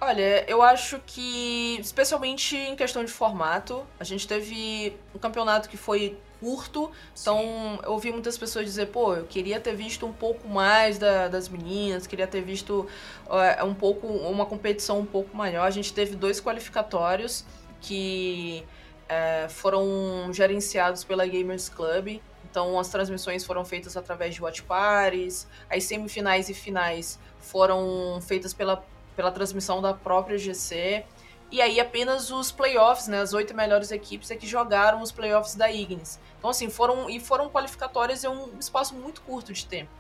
Olha, 0.01 0.45
eu 0.49 0.63
acho 0.63 1.01
que, 1.07 1.79
especialmente 1.81 2.57
em 2.57 2.75
questão 2.75 3.05
de 3.05 3.13
formato, 3.13 3.87
a 4.01 4.05
gente 4.05 4.27
teve 4.27 4.97
um 5.15 5.19
campeonato 5.19 5.69
que 5.69 5.77
foi 5.77 6.19
curto, 6.41 6.91
então 7.21 7.79
eu 7.85 7.93
ouvi 7.93 8.11
muitas 8.11 8.37
pessoas 8.37 8.65
dizer, 8.65 8.87
pô, 8.87 9.15
eu 9.15 9.25
queria 9.27 9.61
ter 9.61 9.77
visto 9.77 10.05
um 10.05 10.13
pouco 10.13 10.49
mais 10.49 10.99
da, 10.99 11.29
das 11.29 11.49
meninas, 11.49 12.05
queria 12.05 12.27
ter 12.27 12.43
visto 12.43 12.89
uh, 13.29 13.65
um 13.65 13.75
pouco, 13.75 14.09
uma 14.09 14.45
competição 14.45 14.99
um 14.99 15.07
pouco 15.07 15.37
maior. 15.37 15.65
A 15.65 15.71
gente 15.71 15.93
teve 15.93 16.17
dois 16.17 16.41
qualificatórios 16.41 17.45
que 17.81 18.65
é, 19.13 19.47
foram 19.51 20.33
gerenciados 20.33 21.05
pela 21.05 21.27
Gamers 21.27 21.69
Club. 21.69 22.19
Então 22.51 22.79
as 22.79 22.89
transmissões 22.89 23.45
foram 23.45 23.65
feitas 23.65 23.95
através 23.97 24.35
de 24.35 24.43
watch 24.43 24.63
parties, 24.63 25.47
as 25.71 25.85
semifinais 25.85 26.49
e 26.49 26.55
finais 26.55 27.19
foram 27.39 28.19
feitas 28.23 28.55
pela, 28.55 28.83
pela 29.15 29.31
transmissão 29.31 29.83
da 29.83 29.93
própria 29.93 30.39
GC. 30.39 31.05
E 31.51 31.61
aí 31.61 31.79
apenas 31.79 32.31
os 32.31 32.51
playoffs, 32.51 33.09
né, 33.09 33.21
as 33.21 33.35
oito 33.35 33.55
melhores 33.55 33.91
equipes 33.91 34.31
é 34.31 34.37
que 34.37 34.47
jogaram 34.47 35.03
os 35.03 35.13
playoffs 35.13 35.55
da 35.55 35.71
Ignis. 35.71 36.19
Então 36.39 36.49
assim, 36.49 36.71
foram 36.71 37.11
e 37.11 37.21
foram 37.21 37.51
qualificatórias 37.51 38.25
em 38.25 38.29
um 38.29 38.59
espaço 38.59 38.95
muito 38.95 39.21
curto 39.21 39.53
de 39.53 39.67
tempo. 39.67 39.91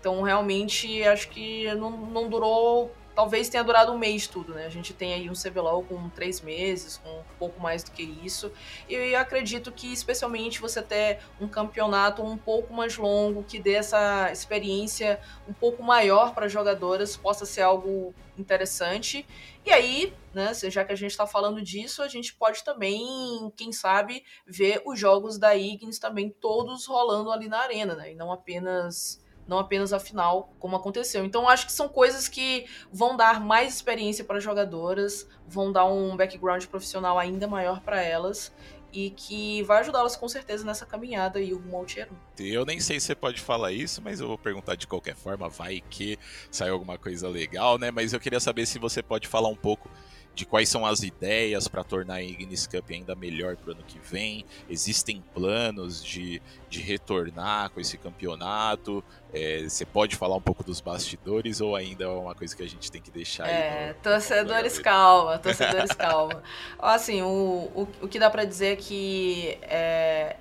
Então 0.00 0.22
realmente 0.22 1.02
acho 1.04 1.28
que 1.28 1.72
não, 1.74 1.90
não 1.90 2.28
durou 2.28 2.92
talvez 3.18 3.48
tenha 3.48 3.64
durado 3.64 3.90
um 3.90 3.98
mês 3.98 4.28
tudo, 4.28 4.54
né? 4.54 4.64
A 4.64 4.68
gente 4.68 4.94
tem 4.94 5.12
aí 5.12 5.28
um 5.28 5.32
CBLOL 5.32 5.82
com 5.82 6.08
três 6.08 6.40
meses, 6.40 6.98
com 6.98 7.10
um 7.10 7.24
pouco 7.36 7.60
mais 7.60 7.82
do 7.82 7.90
que 7.90 8.04
isso. 8.04 8.52
E 8.88 8.94
eu 8.94 9.18
acredito 9.18 9.72
que, 9.72 9.92
especialmente, 9.92 10.60
você 10.60 10.80
ter 10.80 11.18
um 11.40 11.48
campeonato 11.48 12.22
um 12.22 12.38
pouco 12.38 12.72
mais 12.72 12.96
longo, 12.96 13.42
que 13.42 13.58
dê 13.58 13.72
essa 13.72 14.30
experiência 14.30 15.18
um 15.48 15.52
pouco 15.52 15.82
maior 15.82 16.32
para 16.32 16.46
jogadoras, 16.46 17.16
possa 17.16 17.44
ser 17.44 17.62
algo 17.62 18.14
interessante. 18.38 19.26
E 19.66 19.72
aí, 19.72 20.12
né, 20.32 20.52
já 20.54 20.84
que 20.84 20.92
a 20.92 20.96
gente 20.96 21.10
está 21.10 21.26
falando 21.26 21.60
disso, 21.60 22.04
a 22.04 22.08
gente 22.08 22.32
pode 22.32 22.62
também, 22.62 23.52
quem 23.56 23.72
sabe, 23.72 24.22
ver 24.46 24.80
os 24.86 24.96
jogos 24.96 25.36
da 25.38 25.56
Ignis 25.56 25.98
também 25.98 26.30
todos 26.30 26.86
rolando 26.86 27.32
ali 27.32 27.48
na 27.48 27.58
arena, 27.58 27.96
né? 27.96 28.12
E 28.12 28.14
não 28.14 28.30
apenas 28.30 29.20
não 29.48 29.58
apenas 29.58 29.92
a 29.92 29.98
final, 29.98 30.52
como 30.58 30.76
aconteceu. 30.76 31.24
Então 31.24 31.48
acho 31.48 31.66
que 31.66 31.72
são 31.72 31.88
coisas 31.88 32.28
que 32.28 32.66
vão 32.92 33.16
dar 33.16 33.40
mais 33.40 33.74
experiência 33.74 34.24
para 34.24 34.38
jogadoras, 34.38 35.26
vão 35.46 35.72
dar 35.72 35.86
um 35.86 36.16
background 36.16 36.64
profissional 36.66 37.18
ainda 37.18 37.48
maior 37.48 37.80
para 37.80 38.02
elas 38.02 38.52
e 38.92 39.10
que 39.10 39.62
vai 39.62 39.80
ajudá-las 39.80 40.16
com 40.16 40.28
certeza 40.28 40.64
nessa 40.64 40.86
caminhada 40.86 41.40
e 41.40 41.52
rumo 41.52 41.76
ao 41.76 41.84
Tier 41.84 42.08
1. 42.38 42.42
Eu 42.44 42.64
nem 42.64 42.80
sei 42.80 42.98
se 42.98 43.06
você 43.06 43.14
pode 43.14 43.40
falar 43.40 43.72
isso, 43.72 44.00
mas 44.02 44.20
eu 44.20 44.26
vou 44.26 44.38
perguntar 44.38 44.76
de 44.76 44.86
qualquer 44.86 45.14
forma, 45.14 45.48
vai 45.48 45.82
que 45.90 46.18
saiu 46.50 46.74
alguma 46.74 46.96
coisa 46.96 47.28
legal, 47.28 47.78
né? 47.78 47.90
Mas 47.90 48.12
eu 48.12 48.20
queria 48.20 48.40
saber 48.40 48.66
se 48.66 48.78
você 48.78 49.02
pode 49.02 49.28
falar 49.28 49.48
um 49.48 49.56
pouco 49.56 49.90
de 50.38 50.46
quais 50.46 50.68
são 50.68 50.86
as 50.86 51.02
ideias 51.02 51.66
para 51.66 51.82
tornar 51.82 52.14
a 52.14 52.22
Ignis 52.22 52.64
Cup 52.64 52.88
ainda 52.92 53.12
melhor 53.16 53.56
para 53.56 53.70
o 53.70 53.72
ano 53.72 53.82
que 53.84 53.98
vem. 53.98 54.44
Existem 54.70 55.20
planos 55.34 56.02
de, 56.02 56.40
de 56.70 56.80
retornar 56.80 57.70
com 57.70 57.80
esse 57.80 57.98
campeonato? 57.98 59.02
É, 59.32 59.64
você 59.64 59.84
pode 59.84 60.14
falar 60.14 60.36
um 60.36 60.40
pouco 60.40 60.62
dos 60.62 60.80
bastidores 60.80 61.60
ou 61.60 61.74
ainda 61.74 62.04
é 62.04 62.06
uma 62.06 62.36
coisa 62.36 62.54
que 62.54 62.62
a 62.62 62.68
gente 62.68 62.88
tem 62.88 63.02
que 63.02 63.10
deixar 63.10 63.48
é, 63.48 63.88
aí? 63.88 63.88
No, 63.88 63.94
torcedores, 63.94 64.78
no 64.78 64.84
calma, 64.84 65.38
torcedores, 65.42 65.90
calma. 65.90 66.40
Assim, 66.78 67.20
o, 67.20 67.26
o, 67.74 67.88
o 68.02 68.08
que 68.08 68.20
dá 68.20 68.30
para 68.30 68.44
dizer 68.44 68.74
é 68.74 68.76
que 68.76 69.58
é, 69.62 70.36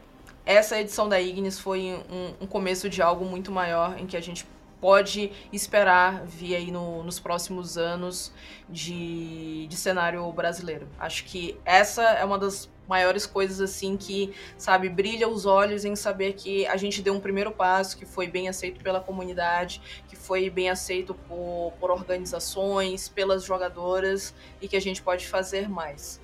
essa 0.46 0.80
edição 0.80 1.10
da 1.10 1.20
Ignis 1.20 1.58
foi 1.58 2.00
um, 2.08 2.44
um 2.44 2.46
começo 2.46 2.88
de 2.88 3.02
algo 3.02 3.26
muito 3.26 3.52
maior 3.52 3.98
em 3.98 4.06
que 4.06 4.16
a 4.16 4.22
gente 4.22 4.46
pode 4.80 5.32
esperar 5.52 6.26
vir 6.26 6.56
aí 6.56 6.72
no, 6.72 7.04
nos 7.04 7.20
próximos 7.20 7.78
anos 7.78 8.32
de, 8.70 9.68
de 9.68 9.76
cenário 9.76 10.32
brasileiro. 10.32 10.88
Acho 11.00 11.24
que 11.26 11.60
essa 11.66 12.04
é 12.04 12.24
uma 12.24 12.38
das 12.38 12.70
maiores 12.88 13.26
coisas 13.26 13.60
assim 13.60 13.98
que, 13.98 14.34
sabe, 14.58 14.88
brilha 14.88 15.28
os 15.28 15.46
olhos 15.46 15.84
em 15.84 15.96
saber 15.96 16.34
que 16.34 16.66
a 16.68 16.78
gente 16.78 17.02
deu 17.02 17.14
um 17.14 17.20
primeiro 17.20 17.52
passo, 17.52 17.98
que 17.98 18.06
foi 18.06 18.28
bem 18.28 18.48
aceito 18.48 18.82
pela 18.82 19.02
comunidade, 19.02 19.82
que 20.08 20.16
foi 20.16 20.50
bem 20.50 20.70
aceito 20.70 21.14
por, 21.14 21.74
por 21.80 21.92
organizações, 21.92 23.10
pelas 23.10 23.44
jogadoras 23.44 24.34
e 24.62 24.68
que 24.68 24.78
a 24.78 24.82
gente 24.82 25.02
pode 25.02 25.28
fazer 25.28 25.70
mais 25.70 26.22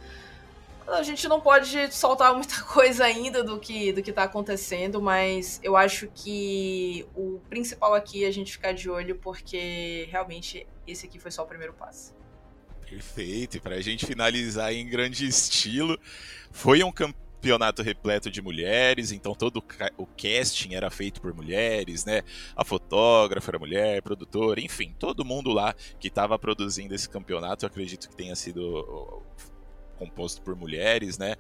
a 0.88 1.04
gente 1.04 1.28
não 1.28 1.40
pode 1.40 1.94
soltar 1.94 2.34
muita 2.34 2.62
coisa 2.66 3.06
ainda 3.06 3.44
do 3.44 3.60
que 3.60 3.92
do 3.92 4.02
que 4.02 4.10
está 4.10 4.24
acontecendo, 4.24 5.02
mas 5.02 5.60
eu 5.64 5.76
acho 5.76 6.08
que 6.14 7.06
o 7.16 7.40
principal 7.50 7.94
aqui 7.94 8.26
é 8.26 8.28
a 8.28 8.32
gente 8.32 8.52
ficar 8.52 8.74
de 8.74 8.90
olho 8.90 9.16
porque 9.16 10.08
realmente 10.10 10.68
esse 10.88 11.06
aqui 11.06 11.20
foi 11.20 11.32
só 11.32 11.44
o 11.44 11.48
primeiro 11.48 11.74
passo. 11.74 12.14
Perfeito. 12.90 13.58
E 13.58 13.60
para 13.60 13.76
a 13.76 13.82
gente 13.82 14.06
finalizar 14.06 14.72
em 14.74 14.88
grande 14.88 15.26
estilo, 15.26 15.98
foi 16.52 16.84
um 16.84 16.92
campeonato 16.92 17.82
repleto 17.82 18.30
de 18.30 18.42
mulheres, 18.42 19.12
então 19.12 19.34
todo 19.34 19.64
o 19.98 20.06
casting 20.06 20.76
era 20.76 20.90
feito 20.90 21.20
por 21.20 21.34
mulheres, 21.34 22.06
né? 22.06 22.22
A 22.56 22.64
fotógrafa 22.64 23.52
era 23.52 23.60
mulher, 23.60 24.02
produtora, 24.02 24.62
enfim, 24.62 24.96
todo 24.98 25.26
mundo 25.26 25.52
lá 25.52 25.74
que 26.00 26.08
estava 26.08 26.38
produzindo 26.38 26.94
esse 26.94 27.10
campeonato, 27.10 27.66
eu 27.66 27.68
acredito 27.68 28.08
que 28.08 28.16
tenha 28.16 28.36
sido 28.36 29.24
composto 29.98 30.42
por 30.42 30.56
mulheres, 30.56 31.18
né? 31.18 31.36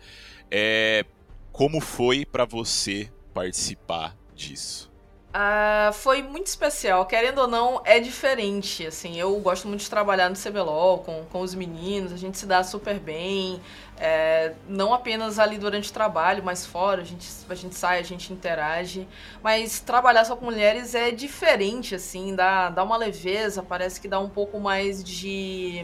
É, 0.49 1.05
como 1.51 1.79
foi 1.79 2.25
para 2.25 2.45
você 2.45 3.11
participar 3.33 4.15
disso? 4.35 4.93
Uh, 5.33 5.91
foi 5.93 6.21
muito 6.21 6.45
especial, 6.45 7.07
querendo 7.07 7.39
ou 7.39 7.47
não, 7.47 7.81
é 7.85 7.99
diferente, 7.99 8.85
assim, 8.85 9.19
eu 9.19 9.35
gosto 9.39 9.67
muito 9.67 9.81
de 9.81 9.89
trabalhar 9.89 10.29
no 10.29 10.35
CBLOL 10.35 10.99
com, 10.99 11.25
com 11.25 11.41
os 11.41 11.55
meninos, 11.55 12.13
a 12.13 12.17
gente 12.17 12.37
se 12.37 12.45
dá 12.45 12.63
super 12.63 12.99
bem, 12.99 13.59
é, 13.97 14.53
não 14.67 14.93
apenas 14.93 15.39
ali 15.39 15.57
durante 15.57 15.89
o 15.89 15.93
trabalho, 15.93 16.43
mas 16.43 16.67
fora, 16.67 17.01
a 17.01 17.03
gente, 17.03 17.27
a 17.49 17.55
gente 17.55 17.73
sai, 17.73 17.97
a 17.97 18.03
gente 18.03 18.31
interage, 18.31 19.07
mas 19.41 19.79
trabalhar 19.79 20.23
só 20.23 20.35
com 20.35 20.45
mulheres 20.45 20.93
é 20.93 21.09
diferente, 21.09 21.95
assim, 21.95 22.35
dá, 22.35 22.69
dá 22.69 22.83
uma 22.83 22.95
leveza, 22.95 23.63
parece 23.63 23.99
que 23.99 24.07
dá 24.07 24.19
um 24.19 24.29
pouco 24.29 24.59
mais 24.59 25.03
de, 25.03 25.83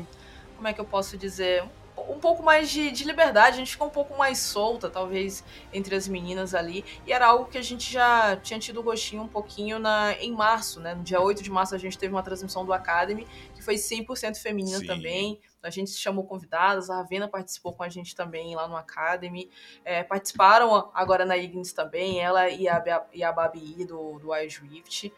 como 0.58 0.68
é 0.68 0.74
que 0.74 0.80
eu 0.80 0.86
posso 0.86 1.18
dizer, 1.18 1.64
um 2.10 2.20
pouco 2.20 2.44
mais 2.44 2.70
de, 2.70 2.92
de, 2.92 3.04
liberdade, 3.04 3.56
a 3.56 3.60
gente 3.60 3.72
ficou 3.72 3.88
um 3.88 3.92
pouco 3.92 4.18
mais 4.18 4.40
solta, 4.40 4.90
talvez, 4.90 5.44
entre 5.72 5.96
as 5.96 6.08
meninas 6.08 6.56
ali. 6.56 6.84
E 7.06 7.14
era 7.14 7.28
algo 7.28 7.46
que 7.46 7.58
a 7.58 7.62
gente 7.62 7.92
já 7.92 8.36
tinha 8.38 8.60
tido 8.60 8.82
gostinho 8.82 9.24
um 9.24 9.28
pouquinho 9.28 9.80
na, 9.80 10.14
em 10.14 10.32
março, 10.32 10.80
né? 10.80 10.96
No 10.96 11.04
dia 11.04 11.22
8 11.22 11.44
de 11.44 11.52
março 11.52 11.76
a 11.76 11.78
gente 11.78 11.98
teve 11.98 12.14
uma 12.14 12.24
transmissão 12.24 12.66
do 12.66 12.74
Academy, 12.74 13.28
que 13.56 13.64
foi 13.64 13.76
100% 13.76 14.38
feminina 14.38 14.80
Sim. 14.80 14.88
também. 14.88 15.40
A 15.62 15.70
gente 15.70 15.92
chamou 15.92 16.24
convidadas, 16.24 16.90
a 16.90 16.96
Ravena 16.96 17.28
participou 17.28 17.74
com 17.74 17.84
a 17.84 17.90
gente 17.90 18.16
também 18.16 18.56
lá 18.56 18.68
no 18.68 18.78
Academy. 18.78 19.50
É, 19.84 20.04
participaram 20.04 20.90
agora 20.94 21.26
na 21.26 21.38
Ignis 21.38 21.74
também, 21.74 22.22
ela 22.22 22.50
e 22.50 22.68
a, 22.68 23.06
e 23.14 23.24
a 23.24 23.32
Babi 23.32 23.86
do, 23.86 24.20
do 24.20 24.32
Wild 24.32 24.62
Rift. 24.62 25.12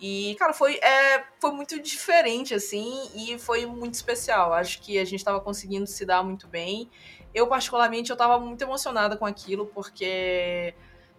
E, 0.00 0.36
cara, 0.38 0.52
foi, 0.52 0.76
é, 0.76 1.24
foi 1.40 1.52
muito 1.52 1.80
diferente, 1.80 2.54
assim, 2.54 3.10
e 3.14 3.38
foi 3.38 3.64
muito 3.64 3.94
especial. 3.94 4.52
Acho 4.52 4.80
que 4.82 4.98
a 4.98 5.04
gente 5.04 5.20
estava 5.20 5.40
conseguindo 5.40 5.86
se 5.86 6.04
dar 6.04 6.22
muito 6.22 6.46
bem. 6.46 6.90
Eu, 7.34 7.46
particularmente, 7.46 8.10
eu 8.10 8.14
estava 8.14 8.38
muito 8.38 8.62
emocionada 8.62 9.16
com 9.16 9.24
aquilo, 9.24 9.66
porque 9.66 10.74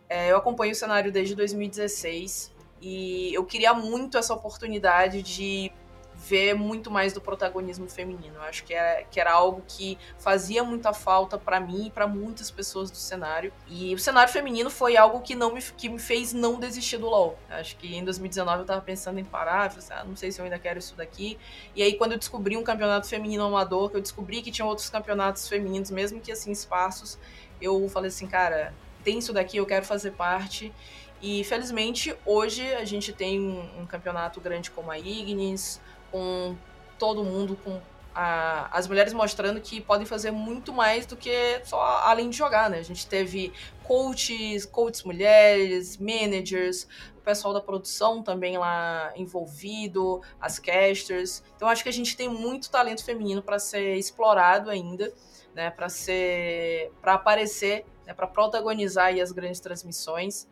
é, 0.09 0.31
eu 0.31 0.37
acompanho 0.37 0.71
o 0.71 0.75
cenário 0.75 1.11
desde 1.11 1.35
2016 1.35 2.55
e 2.81 3.33
eu 3.33 3.43
queria 3.43 3.73
muito 3.73 4.17
essa 4.17 4.33
oportunidade 4.33 5.21
de 5.21 5.71
ver 6.17 6.55
muito 6.55 6.89
mais 6.89 7.13
do 7.13 7.21
protagonismo 7.21 7.87
feminino. 7.87 8.35
Eu 8.35 8.41
acho 8.41 8.63
que 8.63 8.73
era, 8.73 9.03
que 9.03 9.19
era 9.19 9.31
algo 9.31 9.63
que 9.67 9.97
fazia 10.17 10.63
muita 10.63 10.91
falta 10.91 11.37
para 11.37 11.59
mim 11.59 11.87
e 11.87 11.91
para 11.91 12.07
muitas 12.07 12.49
pessoas 12.49 12.89
do 12.89 12.97
cenário. 12.97 13.53
E 13.67 13.93
o 13.93 13.99
cenário 13.99 14.31
feminino 14.33 14.69
foi 14.69 14.97
algo 14.97 15.21
que 15.21 15.35
não 15.35 15.53
me, 15.53 15.61
que 15.61 15.87
me 15.87 15.99
fez 15.99 16.33
não 16.33 16.59
desistir 16.59 16.97
do 16.97 17.07
LoL. 17.07 17.37
Eu 17.49 17.57
acho 17.57 17.77
que 17.77 17.95
em 17.95 18.03
2019 18.03 18.61
eu 18.61 18.65
tava 18.65 18.81
pensando 18.81 19.19
em 19.19 19.23
parar, 19.23 19.67
assim, 19.67 19.93
ah, 19.93 20.03
não 20.03 20.15
sei 20.15 20.31
se 20.31 20.39
eu 20.39 20.45
ainda 20.45 20.57
quero 20.57 20.79
isso 20.79 20.95
daqui. 20.95 21.37
E 21.75 21.83
aí 21.83 21.93
quando 21.93 22.13
eu 22.13 22.17
descobri 22.17 22.57
um 22.57 22.63
campeonato 22.63 23.07
feminino 23.07 23.45
amador, 23.45 23.91
que 23.91 23.97
eu 23.97 24.01
descobri 24.01 24.41
que 24.41 24.51
tinha 24.51 24.65
outros 24.65 24.89
campeonatos 24.89 25.47
femininos, 25.47 25.91
mesmo 25.91 26.19
que 26.19 26.31
assim 26.31 26.51
espaços, 26.51 27.19
eu 27.61 27.87
falei 27.89 28.07
assim, 28.09 28.27
cara, 28.27 28.73
tem 29.03 29.19
isso 29.19 29.31
daqui, 29.31 29.57
eu 29.57 29.65
quero 29.65 29.85
fazer 29.85 30.11
parte. 30.11 30.73
E 31.21 31.43
felizmente 31.43 32.15
hoje 32.25 32.73
a 32.75 32.85
gente 32.85 33.11
tem 33.11 33.39
um, 33.39 33.81
um 33.81 33.85
campeonato 33.85 34.39
grande 34.39 34.69
como 34.69 34.91
a 34.91 34.99
Ignis, 34.99 35.79
com 36.11 36.55
todo 36.97 37.23
mundo, 37.23 37.57
com 37.63 37.79
a, 38.13 38.67
as 38.75 38.87
mulheres 38.87 39.13
mostrando 39.13 39.61
que 39.61 39.79
podem 39.79 40.05
fazer 40.05 40.31
muito 40.31 40.73
mais 40.73 41.05
do 41.05 41.15
que 41.15 41.61
só 41.63 41.79
além 42.03 42.31
de 42.31 42.37
jogar, 42.37 42.67
né? 42.67 42.79
A 42.79 42.83
gente 42.83 43.05
teve 43.05 43.53
coaches, 43.83 44.65
coaches 44.65 45.03
mulheres, 45.03 45.97
managers, 45.97 46.87
o 47.15 47.21
pessoal 47.21 47.53
da 47.53 47.61
produção 47.61 48.23
também 48.23 48.57
lá 48.57 49.13
envolvido, 49.15 50.21
as 50.41 50.57
casters. 50.57 51.43
Então 51.55 51.67
acho 51.67 51.83
que 51.83 51.89
a 51.89 51.93
gente 51.93 52.17
tem 52.17 52.27
muito 52.27 52.71
talento 52.71 53.05
feminino 53.05 53.43
para 53.43 53.59
ser 53.59 53.95
explorado 53.95 54.71
ainda, 54.71 55.13
né? 55.53 55.69
Para 55.69 55.87
ser, 55.87 56.91
para 56.99 57.13
aparecer, 57.13 57.85
né? 58.03 58.15
para 58.15 58.25
protagonizar 58.25 59.13
as 59.13 59.31
grandes 59.31 59.59
transmissões 59.59 60.47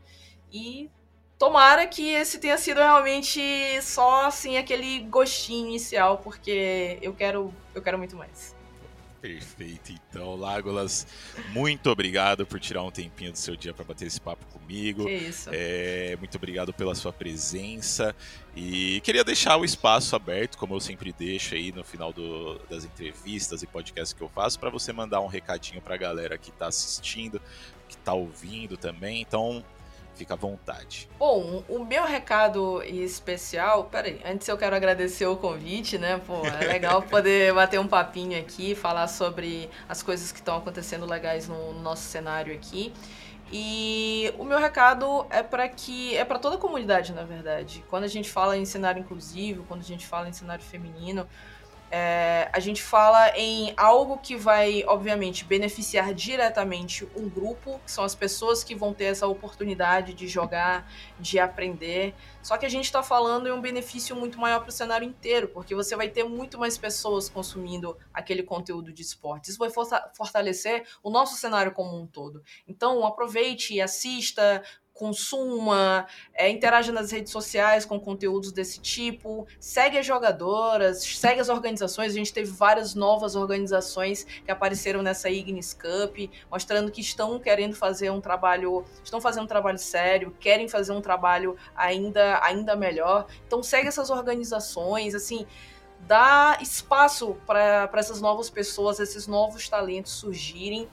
e 0.51 0.89
Tomara 1.37 1.85
que 1.85 2.13
esse 2.13 2.39
tenha 2.39 2.57
sido 2.57 2.77
realmente 2.77 3.41
só 3.81 4.25
assim 4.25 4.57
aquele 4.57 5.01
gostinho 5.01 5.67
inicial, 5.67 6.19
porque 6.19 6.97
eu 7.01 7.13
quero, 7.13 7.53
eu 7.73 7.81
quero 7.81 7.97
muito 7.97 8.15
mais. 8.15 8.55
Perfeito, 9.25 9.91
então, 9.91 10.35
Lágolas, 10.35 11.07
muito 11.49 11.89
obrigado 11.89 12.45
por 12.45 12.59
tirar 12.59 12.83
um 12.83 12.91
tempinho 12.91 13.31
do 13.31 13.37
seu 13.39 13.55
dia 13.55 13.73
para 13.73 13.83
bater 13.83 14.05
esse 14.05 14.21
papo 14.21 14.45
comigo. 14.45 15.05
Que 15.05 15.13
isso. 15.13 15.49
É, 15.51 16.15
muito 16.19 16.37
obrigado 16.37 16.71
pela 16.71 16.93
sua 16.93 17.11
presença 17.11 18.15
e 18.55 19.01
queria 19.01 19.23
deixar 19.23 19.57
o 19.57 19.65
espaço 19.65 20.15
aberto, 20.15 20.59
como 20.59 20.75
eu 20.75 20.79
sempre 20.79 21.11
deixo 21.11 21.55
aí 21.55 21.71
no 21.71 21.83
final 21.83 22.13
do, 22.13 22.59
das 22.69 22.85
entrevistas 22.85 23.63
e 23.63 23.67
podcasts 23.67 24.13
que 24.13 24.21
eu 24.21 24.29
faço, 24.29 24.59
para 24.59 24.69
você 24.69 24.93
mandar 24.93 25.21
um 25.21 25.27
recadinho 25.27 25.81
para 25.81 25.95
a 25.95 25.97
galera 25.97 26.37
que 26.37 26.51
está 26.51 26.67
assistindo, 26.67 27.41
que 27.89 27.95
está 27.95 28.13
ouvindo 28.13 28.77
também. 28.77 29.21
Então, 29.21 29.65
Fica 30.15 30.33
à 30.33 30.37
vontade. 30.37 31.09
Bom, 31.19 31.63
o 31.67 31.83
meu 31.83 32.05
recado 32.05 32.81
especial. 32.83 33.85
Peraí, 33.85 34.21
antes 34.25 34.47
eu 34.47 34.57
quero 34.57 34.75
agradecer 34.75 35.25
o 35.25 35.35
convite, 35.35 35.97
né? 35.97 36.21
Pô, 36.25 36.45
é 36.45 36.65
legal 36.65 37.01
poder 37.03 37.53
bater 37.53 37.79
um 37.79 37.87
papinho 37.87 38.39
aqui, 38.39 38.73
falar 38.73 39.07
sobre 39.07 39.69
as 39.89 40.01
coisas 40.01 40.31
que 40.31 40.39
estão 40.39 40.57
acontecendo 40.57 41.05
legais 41.05 41.47
no, 41.47 41.73
no 41.73 41.81
nosso 41.81 42.03
cenário 42.03 42.53
aqui. 42.53 42.93
E 43.51 44.33
o 44.39 44.43
meu 44.43 44.57
recado 44.57 45.25
é 45.29 45.43
para 45.43 45.67
que 45.69 46.15
é 46.17 46.25
para 46.25 46.39
toda 46.39 46.55
a 46.55 46.59
comunidade, 46.59 47.13
na 47.13 47.23
verdade. 47.23 47.83
Quando 47.89 48.05
a 48.05 48.07
gente 48.07 48.29
fala 48.29 48.57
em 48.57 48.65
cenário 48.65 49.01
inclusivo, 49.01 49.63
quando 49.67 49.81
a 49.81 49.85
gente 49.85 50.07
fala 50.07 50.27
em 50.27 50.33
cenário 50.33 50.63
feminino, 50.63 51.27
é, 51.97 52.49
a 52.51 52.59
gente 52.59 52.83
fala 52.83 53.29
em 53.37 53.73
algo 53.77 54.17
que 54.17 54.35
vai, 54.35 54.83
obviamente, 54.85 55.45
beneficiar 55.45 56.13
diretamente 56.13 57.07
um 57.15 57.29
grupo, 57.29 57.79
que 57.85 57.89
são 57.89 58.03
as 58.03 58.13
pessoas 58.13 58.65
que 58.65 58.75
vão 58.75 58.93
ter 58.93 59.05
essa 59.05 59.25
oportunidade 59.25 60.13
de 60.13 60.27
jogar, 60.27 60.91
de 61.17 61.39
aprender. 61.39 62.13
Só 62.43 62.57
que 62.57 62.65
a 62.65 62.69
gente 62.69 62.83
está 62.83 63.01
falando 63.01 63.47
em 63.47 63.51
um 63.53 63.61
benefício 63.61 64.13
muito 64.13 64.37
maior 64.37 64.59
para 64.59 64.67
o 64.67 64.73
cenário 64.73 65.07
inteiro, 65.07 65.47
porque 65.47 65.73
você 65.73 65.95
vai 65.95 66.09
ter 66.09 66.25
muito 66.25 66.59
mais 66.59 66.77
pessoas 66.77 67.29
consumindo 67.29 67.97
aquele 68.13 68.43
conteúdo 68.43 68.91
de 68.91 69.01
esporte. 69.01 69.49
Isso 69.49 69.57
vai 69.57 69.69
fortalecer 70.13 70.85
o 71.01 71.09
nosso 71.09 71.37
cenário 71.37 71.71
como 71.71 71.97
um 71.97 72.05
todo. 72.05 72.43
Então, 72.67 73.05
aproveite, 73.05 73.79
assista, 73.79 74.61
consuma, 74.95 76.07
é, 76.33 76.49
interaja 76.49 76.91
nas 76.91 77.11
redes 77.11 77.31
sociais 77.31 77.85
com 77.85 77.99
conteúdos 77.99 78.53
desse 78.53 78.79
tipo, 78.79 79.45
segue 79.59 79.97
as 79.97 80.05
jogadoras, 80.05 81.03
segue 81.03 81.41
as 81.41 81.49
organizações. 81.49 82.13
A 82.13 82.15
gente 82.15 82.33
teve 82.33 82.49
várias 82.49 82.95
novas 82.95 83.35
organizações 83.35 84.23
que 84.23 84.49
apareceram 84.49 85.03
nessa 85.03 85.29
Ignis 85.29 85.73
Cup, 85.73 86.31
mostrando 86.49 86.89
que 86.91 87.01
estão 87.01 87.37
querendo 87.37 87.75
fazer 87.75 88.09
um 88.09 88.21
trabalho, 88.21 88.85
estão 89.03 89.19
fazendo 89.19 89.43
um 89.43 89.47
trabalho 89.47 89.77
sério, 89.77 90.33
querem 90.39 90.67
fazer 90.69 90.93
um 90.93 91.01
trabalho 91.01 91.57
ainda, 91.75 92.39
ainda 92.41 92.73
melhor. 92.73 93.27
Então 93.45 93.61
segue 93.61 93.89
essas 93.89 94.09
organizações, 94.09 95.13
assim, 95.13 95.45
dá 96.07 96.57
espaço 96.61 97.35
para 97.45 97.89
essas 97.95 98.21
novas 98.21 98.49
pessoas, 98.49 99.01
esses 99.01 99.27
novos 99.27 99.67
talentos 99.67 100.13
surgirem 100.13 100.87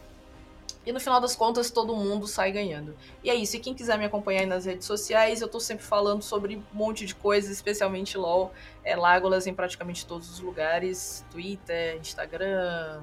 e 0.85 0.92
no 0.92 0.99
final 0.99 1.21
das 1.21 1.37
contas, 1.37 1.71
todo 1.71 1.95
mundo 1.95 2.27
sai 2.27 2.51
ganhando. 2.51 2.97
E 3.23 3.31
é 3.31 3.35
isso. 3.35 3.57
E 3.57 3.61
quem 3.61 3.73
quiser 3.73 3.97
me 3.97 4.05
acompanhar 4.05 4.47
nas 4.47 4.64
redes 4.64 4.87
sociais, 4.87 5.40
eu 5.40 5.49
tô 5.49 5.61
sempre 5.61 5.85
falando 5.85 6.23
sobre 6.23 6.57
um 6.57 6.62
monte 6.73 7.07
de 7.07 7.14
coisas, 7.14 7.51
especialmente 7.51 8.18
LOL. 8.18 8.53
É 8.83 8.97
Lágolas 8.97 9.47
em 9.47 9.55
praticamente 9.55 10.05
todos 10.05 10.29
os 10.31 10.40
lugares: 10.40 11.25
Twitter, 11.31 11.97
Instagram, 11.99 13.01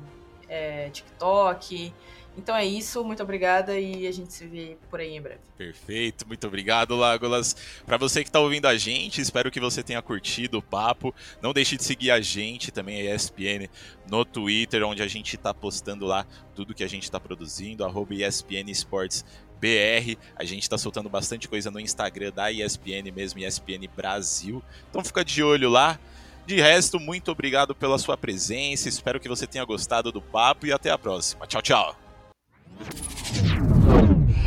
é, 0.50 0.90
TikTok. 0.90 1.94
Então 2.38 2.56
é 2.56 2.66
isso, 2.66 3.04
muito 3.04 3.22
obrigada 3.22 3.78
e 3.78 4.08
a 4.08 4.12
gente 4.12 4.32
se 4.34 4.48
vê 4.48 4.78
por 4.90 5.00
aí 5.00 5.16
em 5.16 5.22
breve. 5.22 5.42
Perfeito, 5.58 6.26
muito 6.26 6.48
obrigado, 6.48 6.96
Lágolas. 6.96 7.56
Para 7.86 7.98
você 7.98 8.24
que 8.24 8.30
está 8.30 8.40
ouvindo 8.40 8.66
a 8.66 8.78
gente, 8.78 9.20
espero 9.20 9.52
que 9.52 9.60
você 9.60 9.84
tenha 9.84 10.02
curtido 10.02 10.60
o 10.60 10.62
papo. 10.62 11.14
Não 11.42 11.52
deixe 11.52 11.76
de 11.76 11.84
seguir 11.84 12.12
a 12.12 12.22
gente 12.22 12.72
também, 12.72 13.02
a 13.02 13.16
ESPN, 13.16 13.70
no 14.10 14.24
Twitter, 14.24 14.84
onde 14.84 15.02
a 15.02 15.08
gente 15.08 15.36
está 15.36 15.54
postando 15.54 16.06
lá 16.06 16.26
tudo 16.56 16.74
que 16.74 16.84
a 16.84 16.88
gente 16.88 17.04
está 17.04 17.20
produzindo, 17.20 17.84
arroba 17.84 18.14
ESPN 18.14 18.70
Sports 18.72 19.26
BR. 19.60 20.18
A 20.36 20.44
gente 20.46 20.64
está 20.64 20.78
soltando 20.78 21.10
bastante 21.10 21.48
coisa 21.48 21.70
no 21.70 21.80
Instagram 21.80 22.32
da 22.32 22.52
ESPN 22.52 23.12
mesmo, 23.14 23.40
ESPN 23.40 23.88
Brasil. 23.96 24.64
Então 24.90 25.04
fica 25.04 25.24
de 25.24 25.44
olho 25.44 25.70
lá. 25.70 26.00
De 26.46 26.56
resto, 26.56 27.00
muito 27.00 27.32
obrigado 27.32 27.76
pela 27.76 28.00
sua 28.00 28.18
presença. 28.18 28.90
Espero 28.90 29.20
que 29.20 29.30
você 29.30 29.46
tenha 29.46 29.64
gostado 29.66 30.12
do 30.12 30.22
papo 30.22 30.66
e 30.66 30.72
até 30.72 30.90
a 30.90 30.98
próxima. 30.98 31.46
Tchau, 31.46 31.62
tchau. 31.62 32.09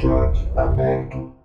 Chat 0.01 0.37
aberto. 0.57 1.42